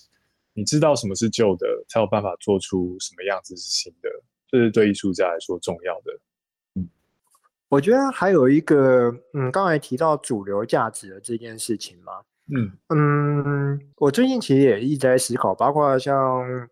[0.53, 4.09] 你知道什么是旧的，才有办法做出什么样子是新的，
[4.47, 6.19] 这是对艺术家来说重要的。
[6.75, 6.87] 嗯，
[7.67, 12.13] 我觉得还有一个，嗯，刚才提到主流价值的这件事情嘛，
[12.55, 16.67] 嗯嗯，我最近其实也一直在思考，包括像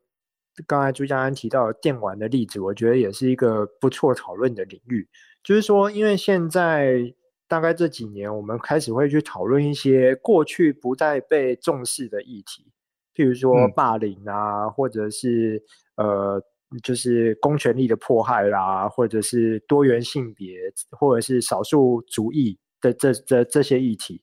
[0.65, 5.07] 刚才朱家安提到电玩的例子，我觉得也是一个不错讨论的领域。
[5.43, 7.13] 就是说，因为现在。
[7.49, 12.73] 大概这几年，我们开始会去讨论一些过去不再被重视的议题，
[13.15, 15.63] 譬如说霸凌啊，或者是
[15.95, 16.43] 呃，
[16.83, 20.57] 就是公权力的迫害啦，或者是多元性别，
[20.91, 24.21] 或者是少数族裔的这这这些议题。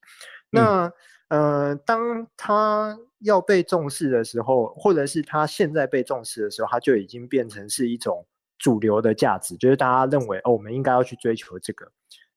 [0.50, 0.92] 那
[1.28, 8.26] 呃，当他要被重视的时候，或者是他现在被重视的时候，他就已经变成是一种
[8.58, 11.90] 主流的价值，就是大家认为哦，我们应该要去追求这个。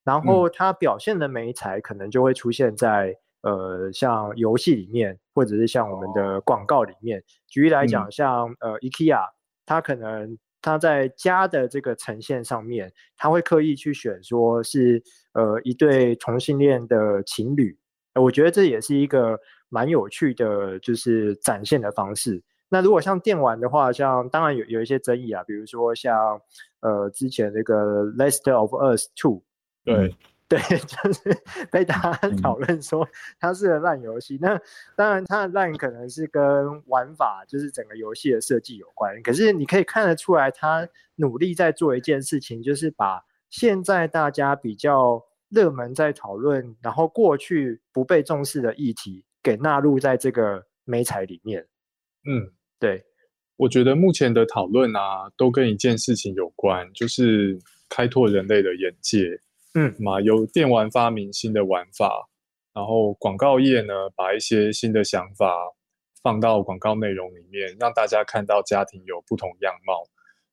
[0.03, 7.21] 然后他表现的美才可能就会出现在呃像游戏里面，或者是像我们的广告里面。
[7.47, 9.29] 举例来讲，像呃 IKEA，
[9.65, 17.77] 它可能他在家的这个呈现上面，他会刻意去选说是呃一对同性恋的情侣。
[18.17, 19.39] 我觉得这也是一个
[19.69, 22.41] 蛮有趣的，就是展现的方式。
[22.69, 26.41] 那如果像电玩的话，像当然有有一些争议啊，比如说像
[26.81, 29.35] 呃之前那个《Last of Us Two》。
[29.85, 30.13] 对
[30.49, 31.37] 对， 就是
[31.71, 33.07] 被大家讨论说
[33.39, 34.37] 它是个烂游戏。
[34.41, 34.59] 那
[34.95, 36.41] 当然，它的烂可能是跟
[36.87, 39.21] 玩法，就是整个游戏的设计有关。
[39.23, 51.65] 可是你可以看得出来，他努力在做一件事情，就是把现在大家比较热门在讨论，然后过去不被重视的议题，给纳入在这个美彩里面。
[52.25, 53.05] 嗯，对，
[53.55, 59.41] 我觉得目前的讨论啊，都跟一件事情有关，就是开拓人类的眼界。
[59.73, 62.27] 嗯，嘛，由电玩发明新的玩法，
[62.73, 65.53] 然后广告业呢，把一些新的想法
[66.21, 70.03] 放到广告内容里面，让大家看到家庭有不同样貌。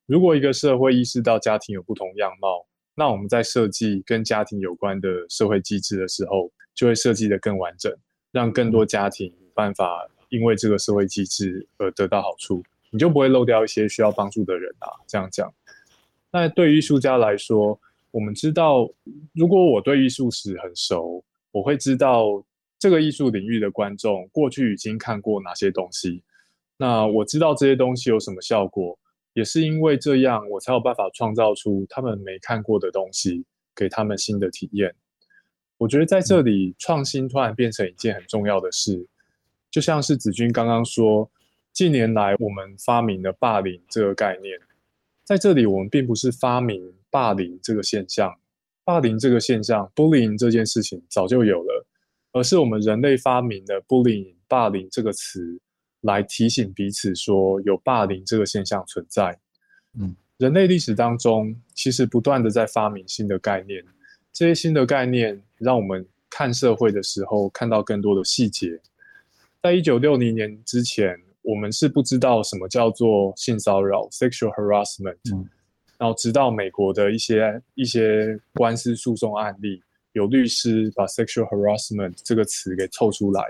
[0.07, 7.92] 如果一个社会意识到家庭有不同样貌，那我们在设计跟家庭有关的社会机制的时候，就会设计的更完整，
[8.32, 14.88] 让更多家庭有办法因为这个社会机制而得到好处，你就不会漏掉一些需要帮助的人啊。
[15.07, 15.53] 这样讲，
[16.30, 17.78] 那对于艺术家来说。
[18.14, 18.88] 我们知道，
[19.32, 21.20] 如果我对艺术史很熟，
[21.51, 22.40] 我会知道
[22.78, 26.22] 这个艺术领域的观众过去已经看过哪些东西。
[26.76, 28.97] 那我知道这些东西有什么效果，
[29.35, 33.45] 也是因为这样，我才有办法创造出他们没看过的东西，
[33.76, 34.95] 给他们新的体验。
[35.76, 39.07] 我觉得在这里，创新突然变成一件很重要的事。
[39.70, 41.30] 就像是子君刚刚说，
[41.72, 44.59] 近年来我们发明了霸凌这个概念，
[45.24, 46.95] 在这里我们并不是发明。
[47.11, 48.37] 霸凌这个现象，
[48.82, 51.87] 霸凌这个现象，bullying 这件事情早就有了，
[52.32, 55.61] 而是我们人类发明的 bullying 霸凌这个词，
[56.05, 59.38] 来提醒彼此说有霸凌这个现象存在。
[59.98, 63.84] 嗯，人类历史当中其实不断的在发明新的概念，
[64.32, 68.80] 这些新的概念让我们看社会的时候看到更多的细节。
[69.62, 75.16] 在一九六零年之前，我们是不知道什么叫做性骚扰 （sexual harassment）。
[75.96, 79.80] 然后，直到美国的一些一些官司诉讼案例，
[80.12, 83.42] 有律师把 sexual harassment 这个词给凑出来，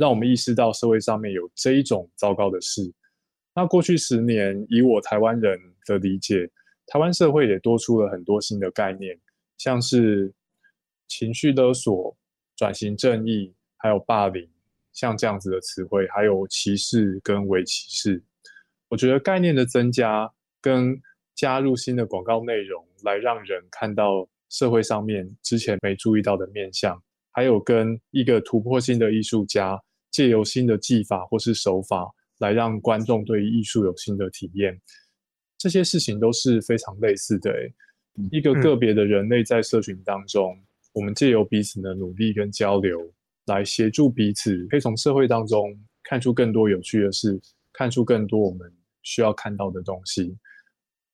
[0.00, 2.90] 让我们意识到社会上面有这一种糟糕的事。
[3.54, 6.50] 那过去十年，以我台湾人的理解，
[6.86, 9.14] 台湾社会也多出了很多新的概念，
[9.58, 10.32] 像是
[11.06, 12.16] 情绪勒索、
[12.56, 14.48] 转型正义，还有霸凌，
[14.94, 18.22] 像这样子的词汇，还有歧视跟伪歧视。
[18.88, 20.32] 我觉得概念的增加
[20.62, 20.98] 跟
[21.34, 27.00] 加入新的广告内容，来让人看到社会上面之前没注意到的面相，
[27.32, 29.80] 还有跟一个突破性的艺术家
[30.10, 34.80] 借由新的技法或是手法，来让观众对艺术有新的体验。
[35.56, 37.52] 这些事情都是非常类似的。
[38.30, 40.58] 一个个别的人类在社群当中，
[40.92, 42.98] 我们借由彼此的努力跟交流，
[43.46, 47.40] 来协助彼此，可以从社会当中看出更多有趣的事，
[47.72, 48.70] 看出更多我们
[49.02, 50.36] 需要看到的东西。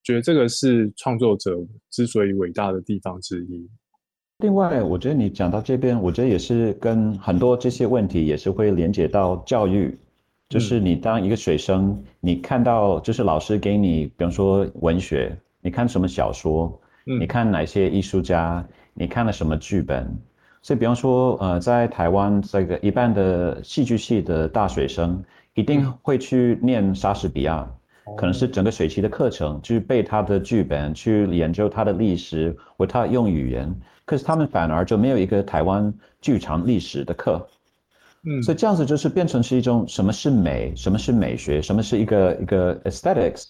[0.02, 1.56] 觉得这个是创作者
[1.90, 3.68] 之所以伟大的地方之一。
[4.38, 9.98] 另外，我觉得你讲到这边，我觉得也是跟很多这些问题也是会连接到教育。
[10.48, 16.78] 就是你当一个学生，你看到就是老师给你，比方说文学，你看什么小说，
[17.18, 18.62] 你看哪些艺术家，
[18.92, 20.06] 你看了什么剧本。
[20.60, 25.24] 所以，比方说，呃，在台湾这个一半的戏剧系的大学生
[25.54, 27.66] 一定会去念莎士比亚。
[28.16, 33.74] 可能是整个学期的课程，去背他的剧本，去研究他的历史或他用语言。
[34.06, 35.92] 可是他们反而就没有一个台湾
[36.22, 37.46] 剧场历史的课。
[38.24, 43.48] 嗯，所以这样子就是变成是一种什么是美，什么是美学，什么是一个一个 aesthetics。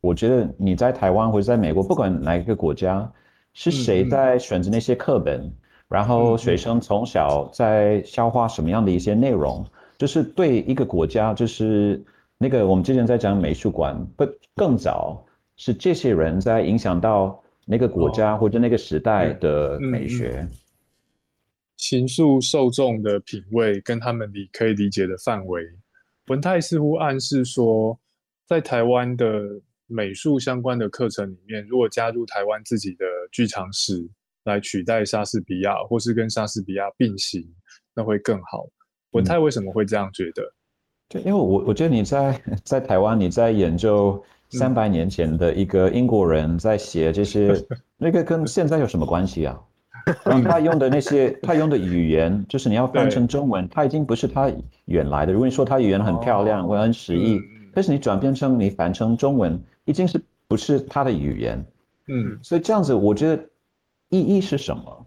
[0.00, 3.08] 我觉得你在台湾或者在美国，不管哪一个国家，
[3.54, 5.48] 是谁在选择那些课本，
[5.88, 9.64] 然后学生从小在消化什么样的一些内容，
[9.96, 12.04] 就是对一个国家就是。
[12.40, 15.24] 那个我们之前在讲美术馆，不更早
[15.56, 20.48] 是这些人在影响到那个国家或者那个时代的美学，
[21.76, 25.62] 形塑受众的品味跟他们理可以理解的范围。
[26.28, 27.98] 文泰似乎暗示说，
[28.46, 29.42] 在台湾的
[29.86, 34.08] 美术相关的课程里面，如果加入台湾自己的剧场史
[34.44, 37.46] 来取代莎士比亚，或是跟莎士比亚并行，
[37.94, 38.66] 那会更好。
[39.10, 40.42] 文泰为什么会这样觉得？
[41.10, 47.54] 对因为我我觉得你在 在台湾你在研究三百年前的一个英国人在写这些，
[47.98, 49.60] 那个跟现在有什么关系啊？
[50.44, 54.50] 他用的那些 他用的语言，就是你要翻成中文，他已经不是他
[54.86, 55.32] 原来的。
[55.32, 57.38] 如果你说他语言很漂亮，我很诗意，
[57.74, 61.64] 但是你转变成你翻成中文，已经是不是他的语言？
[62.08, 63.44] 嗯，所以这样子，我觉得
[64.08, 65.06] 意义是什么？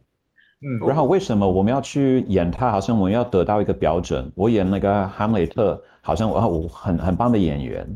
[0.61, 2.69] 嗯，然后为什么我们要去演他？
[2.69, 4.31] 好像我们要得到一个标准。
[4.35, 5.81] 我演那个哈姆雷特。
[6.03, 7.87] 好像我我很很棒的演员，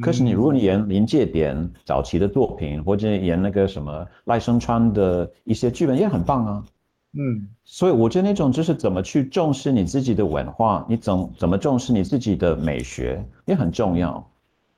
[0.00, 6.64] 可是你如果你演临界点早期的作品，或者演那个什么赖声川的一些剧本也很棒啊。
[7.12, 14.12] 嗯，所以我觉得那种就是怎么去重视你自己的文化，你怎怎么重视你自己的美学也很重要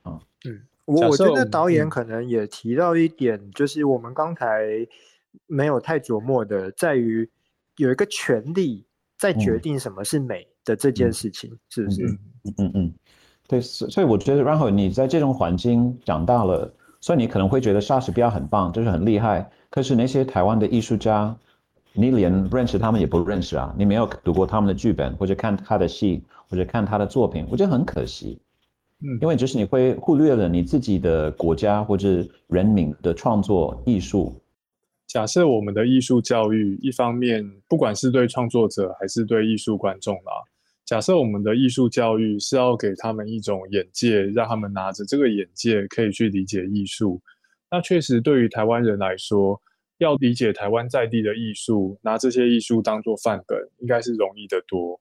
[0.01, 0.19] 啊。
[0.45, 4.65] 嗯，我我觉得导演可能也提到一点，就是我们刚才
[5.47, 7.29] 没有太琢磨的，在于
[7.77, 8.85] 有一个权利
[9.17, 10.47] 在决定什么是美。
[10.65, 12.03] 的这件事情是不是？
[12.03, 12.93] 嗯嗯嗯，
[13.47, 19.49] 对，所以我觉得，然后你在这种环境长大了，所以你可能会觉得莎士比亚很棒，就是很厉害。
[19.69, 21.35] 可是那些台湾的艺术家，
[21.93, 28.39] 你连认识他们也不认识啊，你没有读过他们的剧本，或者看他的戏，或者看他的作品，我觉得很可惜。
[29.01, 34.33] 嗯，因为就是你会忽略了你自己的国家或者人民的创作艺术。
[35.05, 40.31] 假设我们的艺术教育，一方面不管是对创作者还是对艺术观众啦，
[40.85, 47.19] 假设我们的艺术教育是要给他们一种眼界，让他们拿着这个眼界可以去理解艺术，
[47.71, 49.59] 那确实对于台湾人来说，
[49.97, 54.99] 要理解台湾在地的艺术，拿这些艺术当做范本，应该是容易得多。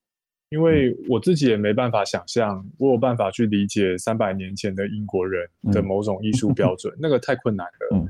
[0.51, 8.09] 因为我自己也没办法想象，我有办法去理解三百年前的英国人的某种艺术标准，那个太困难了。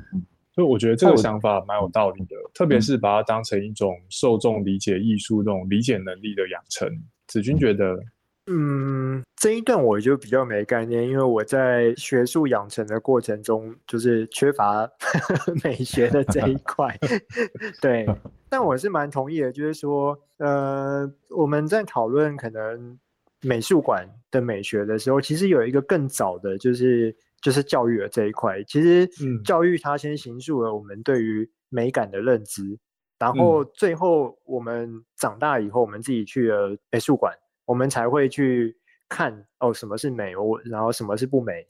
[0.55, 6.89] 所以我觉得这个想法蛮有道理的，特别是把它当成一种受众理解艺术、这种理解能力的养成。
[7.27, 7.99] 子君觉得，
[8.47, 14.89] 嗯，这一段我就比较没概念，因为我在学术养成的过程中，就是缺乏
[15.65, 16.97] 美学的这一块。
[17.83, 18.07] 对，
[18.49, 22.97] 但我是蛮同意的，就是说，呃，我们在讨论可能
[23.41, 27.17] 美术馆的美学的时候，其实有一个更早的，就是。
[27.45, 29.07] 就是教育的这一块，其实
[29.45, 32.79] 教育它先形塑了我们对于美感的认知，
[33.19, 37.35] 然后最后我们长大以后，我们自己去了美术馆，
[37.67, 38.75] 我们才会去
[39.11, 41.69] 看哦什么是美，我然后什么是不美，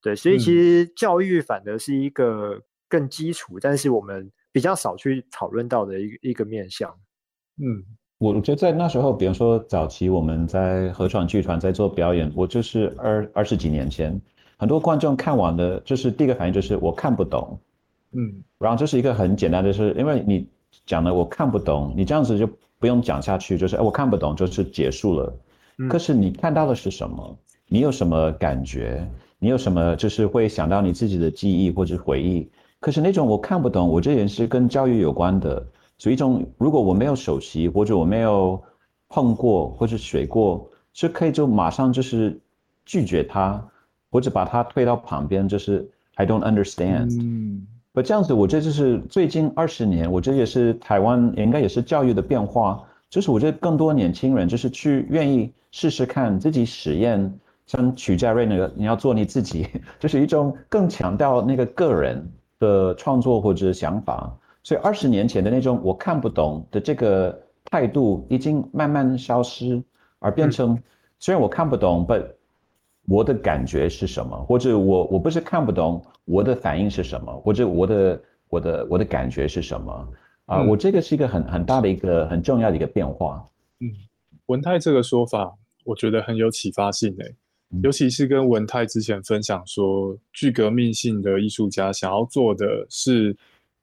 [0.00, 6.88] 对，所以其实教育反而是一个更基础，但是我们比较少去讨论到的一个一个面向。
[7.56, 7.82] 嗯，
[8.18, 14.16] 我觉得在那时候，比如说早期我们在合创剧团在做表演，我就是二二十几年前。
[14.58, 17.58] 很多观众看完的，就是第一个反应就是我看不懂，
[18.12, 20.46] 嗯，然后这是一个很简单的，是因为你
[20.84, 22.46] 讲的我看不懂，你这样子就
[22.78, 25.32] 不用讲下去，就是我看不懂就是结束了。
[25.88, 27.38] 可是你看到的是什么？
[27.68, 29.08] 你有什么感觉？
[29.38, 32.50] 你有什么就是会想到你自己的记忆或者回忆？
[32.80, 35.64] 可是那种我看不懂，我这人是跟教育有关的，
[35.98, 38.60] 所以一种如果我没有首席或者我没有
[39.08, 42.40] 碰过或者学过，是可以就马上就是
[42.84, 43.64] 拒绝他。
[44.10, 47.20] 或者把它推到旁边，就是 I don't understand。
[47.20, 57.32] 嗯，不这样子，我这就是最近二十年，我这也是台湾应该也是教育的变化，就是我觉得更多年轻人就是去愿意试试看自己实验，
[57.66, 59.66] 像曲家瑞那个，你要做你自己，
[59.98, 62.26] 就是一种更强调那个个人
[62.58, 64.34] 的创作或者想法。
[64.62, 67.38] 所以二十年前的那种我看不懂的这个
[67.70, 69.82] 态度已经慢慢消失，
[70.18, 70.78] 而变成
[71.18, 72.24] 虽然我看不懂，but
[73.08, 74.36] 我的感觉是什么？
[74.44, 77.34] 或者我我不是看不懂，我的反应是什么？
[77.40, 80.08] 或者我的我的我的感觉是什么？
[80.44, 83.42] 啊，我这个是一个很很大的一个很重要的一个变化。
[83.80, 83.88] 嗯，
[84.46, 87.34] 文泰这个说法，我觉得很有启发性诶，
[87.82, 93.34] 尤其是跟文泰之前分享说，具革命性的艺术家想要做的是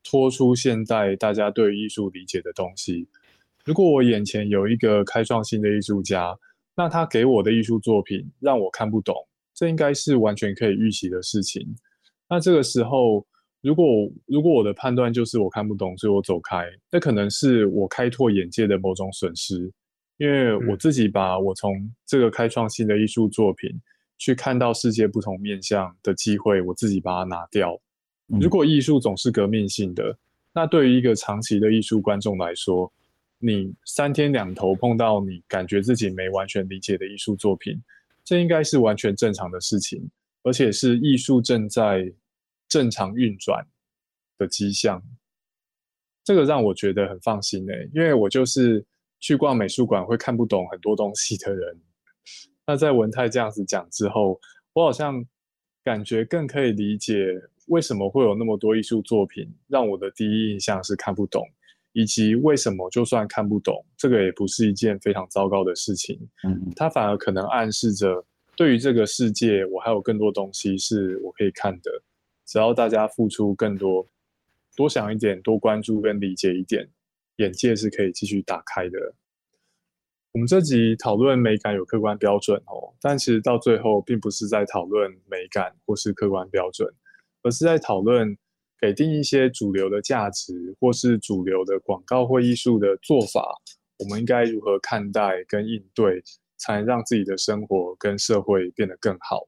[0.03, 3.07] 脱出现代大家对艺术理解的东西。
[3.63, 6.37] 如果我眼前有一个开创性的艺术家。
[6.75, 9.15] 那他给我的艺术作品让我看不懂，
[9.53, 11.65] 这应该是完全可以预期的事情。
[12.29, 13.25] 那这个时候，
[13.61, 13.85] 如果
[14.25, 19.71] 如果我的判断就是我看不懂，所以我走开，那可能是我开拓眼界的某种损失，
[20.17, 23.69] 因为我自己把我从这个开创性的艺术作品
[24.17, 27.79] 去看到世界不同面向的机会，我自己把它拿掉。
[28.27, 30.17] 如果艺术总是革命性的，
[30.53, 32.91] 那对于一个长期的艺术观众来说，
[33.45, 37.79] 你三天两头碰到你感觉自己没完全理解的艺术作品，
[38.23, 40.09] 这应该是完全正常的事情，
[40.41, 42.11] 而且是艺术正在
[42.67, 43.63] 正常运转
[44.39, 44.99] 的迹象。
[46.23, 48.83] 这个让我觉得很放心诶，因为我就是
[49.19, 51.79] 去逛美术馆会看不懂很多东西的人。
[52.65, 54.41] 那在文泰这样子讲之后，
[54.73, 55.23] 我好像
[55.83, 61.47] 感觉更可以理解为什么会有那么多艺术作品让我的第一印象是看不懂。
[61.95, 66.19] 以及为什么就算看不懂，这个也不是一件非常糟糕的事情。
[66.43, 68.21] 嗯，它反而可能暗示着，
[68.57, 71.89] 对于这个世界，我还有更多东西是我可以看的。
[72.45, 74.05] 只要大家付出更多，
[74.75, 76.85] 多想一点，多关注跟理解一点，
[77.37, 79.13] 眼界是可以继续打开的。
[80.33, 86.93] 我们这集讨论美感有客观标准哦，但其实到最后并不是在讨论美感或是客观标准，
[87.41, 88.37] 而是在讨论。
[88.85, 93.43] 给定一些主流的价值，或是主流的广告或艺术的做法，
[93.97, 96.21] 我们应该如何看待跟应对，
[96.57, 99.47] 才能让自己的生活跟社会变得更好？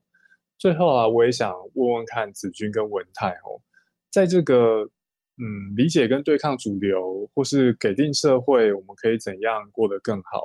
[0.57, 3.61] 最后啊，我也想问问看子君跟文泰哦，
[4.09, 4.81] 在这个
[5.37, 10.41] 嗯理解跟对抗主流，或是给定社会，我们可以怎样过得更好？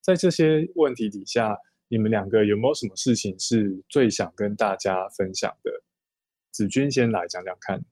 [0.00, 1.56] 在这些问题底下，
[1.88, 5.72] 你们两个有没有什么事情是最想跟大家分享的？
[6.52, 7.82] 子君先来讲讲看。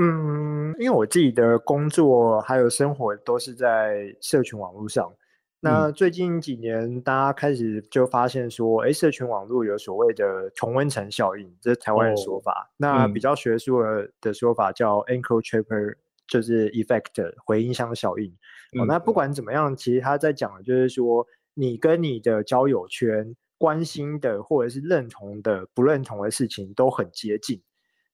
[0.00, 5.12] 嗯，因为我自己的工作还有生活都是在社群网络上。
[5.60, 12.70] 那最近几年，大家开始就发现说，哎，社群网络有所谓的同温层效应，这是台湾的说法。
[12.76, 13.80] 那比较学术
[14.20, 15.96] 的说法叫 echo chamber，
[16.28, 18.30] 就是 effect 回音箱效应。
[18.78, 27.60] 哦，那不管怎么样，其实他在讲的就是说，你跟你的交友圈关心的或者是认同的、不认同的事情都很接近。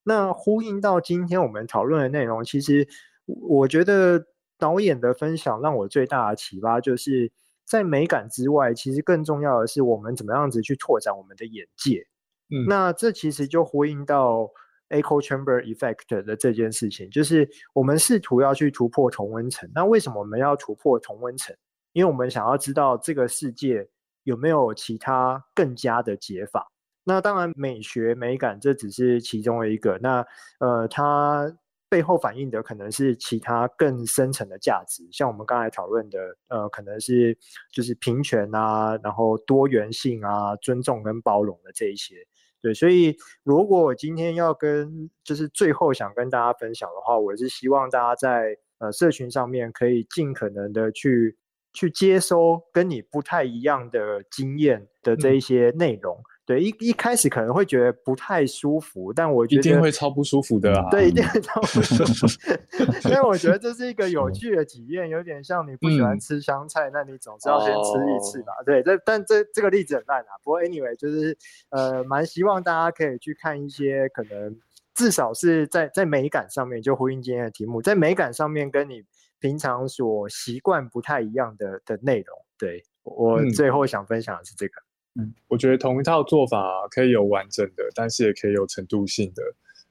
[0.04, 2.86] 那呼应到今天我们讨论的内容，其实
[3.26, 4.24] 我觉得。
[4.56, 7.30] 导演的分享让我最大的启发，就是
[7.66, 12.06] 在美感之外，其实更重要的是我们怎么样子去拓展我们的眼界。
[12.50, 14.48] 嗯，那这其实就呼应到
[14.90, 19.68] echo chamber effect 的这件事情，就是我们试图要去突破同温层。
[19.74, 21.54] 那为什么我们要突破同温层？
[21.92, 23.86] 因为我们想要知道这个世界
[24.22, 26.70] 有没有其他更加的解法。
[27.04, 29.98] 那当然，美学美感这只是其中的一个。
[30.02, 30.26] 那
[30.58, 31.56] 呃，它。
[31.86, 37.38] 背后反映的可能是其他更深层的价值，像我们刚才讨论的，呃，可能是
[37.70, 42.16] 就是平权啊，然后多元性啊，尊重跟包容的这一些。
[42.60, 51.38] 对，所以如果我今天要跟，就是最后想跟大家分享的话，我是希望大家在呃社群上面可以尽可能的去
[51.72, 56.20] 去接收跟你不太一样的经验的这一些内容。
[56.46, 60.90] 对，一一开始可能会觉得不太舒服，但我觉得一定会超不舒服的啊！
[60.90, 62.26] 对，一定会超不舒服。
[63.08, 68.52] 因为我觉得这是一个有趣的体验，有点像你不喜欢吃香菜，那你总是要先吃一次吧？
[68.66, 70.36] 对，这但这这个例子很烂啊。
[70.42, 71.34] 不过 anyway，就是
[71.70, 74.54] 呃，蛮希望大家可以去看一些可能
[74.94, 79.02] 至少是在在美感上面，就呼应今天的题目，在美感上面跟你
[79.40, 82.36] 平常所习惯不太一样的的内容。
[82.58, 84.74] 对我最后想分享的是这个。
[84.80, 84.83] 嗯，
[85.48, 89.42] 我觉得同一套做法可以有完整的，但是也可以有程度性的。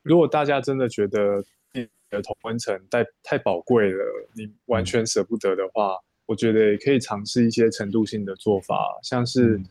[0.02, 1.44] 如果大家真的觉得
[1.74, 4.04] 你的同温层太太宝贵了，
[4.36, 9.62] 你完全舍不得的话，我觉得也可以尝试一些程度性的做法，像是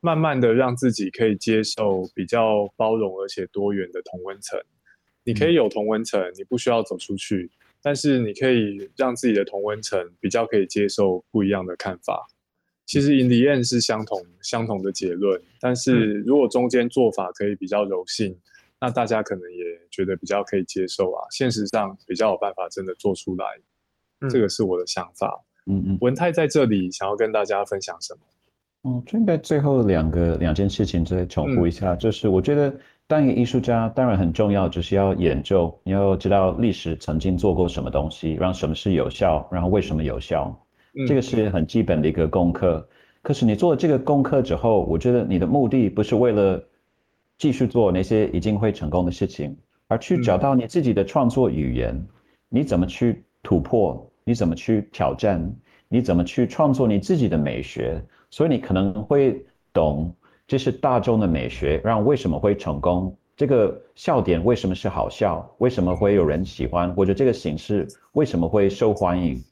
[0.00, 4.60] 慢慢的让自己可以接受比较包容而且多元的同温层。
[5.22, 7.50] 你可以有同温层，你不需要走出去，
[7.82, 12.28] 但是你可以让自己的同温层比较可以接受不一样的看法。
[12.86, 18.34] 其实 in the end 是相同相同的结论，但是如果中间做法可以比较柔性，
[18.80, 21.26] 那大家可能也觉得比较可以接受啊。
[21.30, 23.44] 现实上比较有办法真的做出来，
[24.30, 25.42] 这个是我的想法。
[25.66, 28.20] 嗯嗯，文泰在这里想要跟大家分享什么？
[28.84, 32.72] 嗯，准备最后两个两件事情再重复一下，就是我觉得
[33.08, 40.56] 当一个艺术家当然很重要，就是要研究，你要知道历史曾经做过什么东西，让什么是有效，然后为什么有效。
[41.06, 42.88] 这个是很基本的一个功课，
[43.22, 46.62] 可是你做了这个功课之后，我觉得你的目的不是为了
[47.36, 49.54] 继续做那些已经会成功的事情，
[49.88, 52.06] 而去找到你自己的创作语言，
[52.48, 55.54] 你怎么去突破，你怎么去挑战，
[55.88, 60.14] 你怎么去创作你自己的美学，所以你可能会懂
[60.46, 69.42] 这是大众的美学，让为什么会成功，这个笑点为什么是好笑，为什么会有人喜欢，或者这个形式为什么会受欢迎。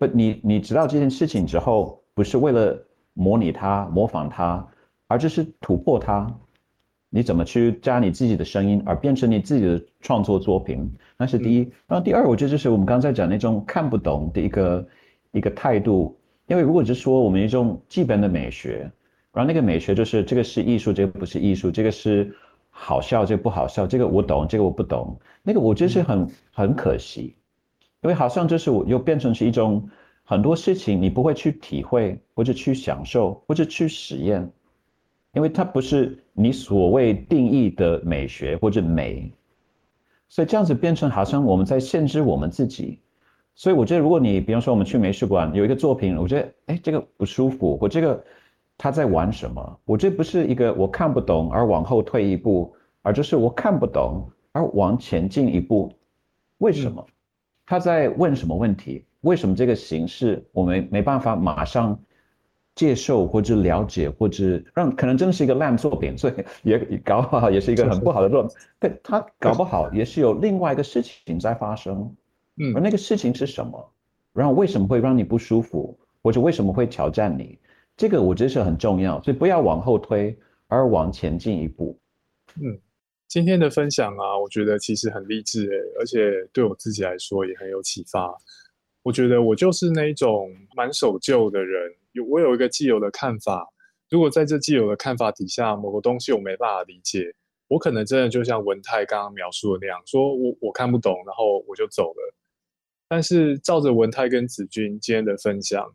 [0.00, 2.82] 不，你你知道这件事情之后，不是为了
[3.12, 4.66] 模拟它、模仿它，
[5.06, 6.34] 而就是突破它。
[7.10, 10.90] 你怎么去加你自己的声音，而变成你自己的创作作品？
[11.18, 11.70] 那是第一。
[11.86, 14.88] 然后第二，我觉得就是我们刚才讲那种看不懂的一个
[15.32, 16.16] 一个态度。
[16.46, 18.90] 因为如果是说我们一种基本的美学，
[19.32, 22.34] 然后那个美学就是这个是艺术，这个不是艺术，这个是
[22.70, 25.20] 好笑，这个不好笑，这个我懂，这个我不懂。
[25.42, 27.36] 那个我觉得是很很可惜。
[28.02, 29.88] 因为好像就是我又变成是一种
[30.24, 34.50] 很多事情你不会去体会或者去享受或者去实验，
[35.34, 39.30] 因为它不是你所谓定义的美学或者美，
[40.28, 42.98] 所以这样子变成好像我们在限制我们自己。
[43.54, 48.24] 所以我觉得如果你比方说我们去美术馆有一个作品，我觉得哎这个不舒服，我这个
[48.78, 49.78] 他在玩什么？
[49.84, 55.92] 我这不是一个我看不懂而往后退一步，而就是我看不懂而往前进一步，
[56.58, 57.04] 为什么？
[57.70, 59.04] 他在问什么问题？
[59.20, 61.96] 为什么这个形式我们没办法马上
[62.74, 66.34] 接受或者了解，或者让可能真是一个烂作品，所以
[66.68, 68.50] 也搞不好也是一个很不好的作品。
[68.80, 72.12] 但他搞不好也是有另外一个事情在发生，
[72.56, 73.92] 嗯，而那个事情是什么？
[74.32, 77.56] 然后为什么会让你不舒服，或者为什么会挑战你？
[77.96, 81.96] 这个我觉得是很重要，所以不要往后推，而往前进一步。
[82.60, 82.76] 嗯。
[83.30, 88.36] 今天的分享啊，我觉得其实很励志诶，而且对我自己来说也很有启发。
[89.04, 93.68] 我觉得我就是那一种蛮守旧的人，有我有一个既有的看法，
[94.10, 97.32] 如果在这既有的看法底下，某个东西我没办法理解，
[97.68, 102.34] 我可能真的就像文泰刚刚描述的那样，说我我看不懂，然后我就走了。
[103.06, 105.88] 但是照着文泰跟子君今天的分享，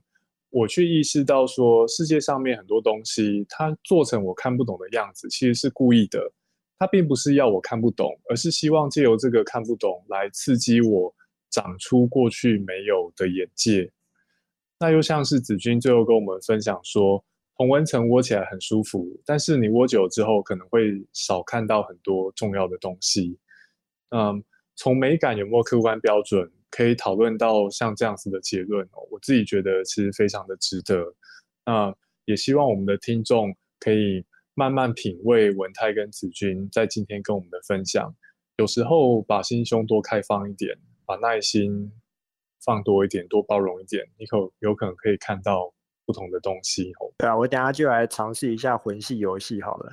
[0.51, 6.31] 我去意识到说，世界上面很多东西，它做成我看不懂的样子，其实是故意的。
[6.77, 11.13] 它并不是要我看不懂，而是希望借由这个看不懂来刺激我
[11.49, 13.91] 长出过去没有的眼界。
[14.79, 17.23] 那又像是子君最后跟我们分享说。
[17.57, 23.39] 同温层窝起来很舒服，但是你窝久之后可能会少看到很多重要的东西。
[24.09, 24.43] 嗯，
[24.75, 29.07] 从美感有没有客观标准，可以讨论到像这样子的结论哦。
[29.09, 31.15] 我自己觉得其实非常的值得。
[31.65, 31.95] 那
[32.25, 38.15] 也希望我们的听众可以慢慢品味文泰跟子君在今天跟我们的分享。
[38.57, 40.75] 有时候把心胸多开放一点，
[41.05, 41.91] 把耐心
[42.63, 45.71] 放多一点，多包容一点，你可有可能可以看到。
[46.07, 49.91] 不同的东西哦，对啊，我等下就来尝试一下魂系游戏好了，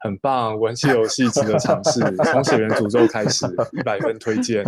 [0.00, 2.00] 很棒，魂系游戏值得尝试，
[2.32, 3.46] 从血缘诅咒开始，
[3.78, 4.64] 一百分推荐。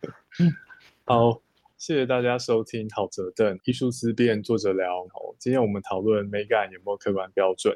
[1.06, 1.40] 好，
[1.78, 5.06] 谢谢大家收听郝泽邓艺术思辨，作者聊。
[5.38, 7.74] 今天我们讨论美感有没有客观标准。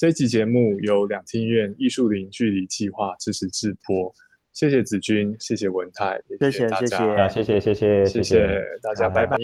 [0.00, 4.10] 这集节目由两厅院艺术零距离计划支持制播。
[4.54, 9.36] 谢谢子君，谢谢文泰，谢谢大家，谢谢谢谢谢谢大家，拜拜。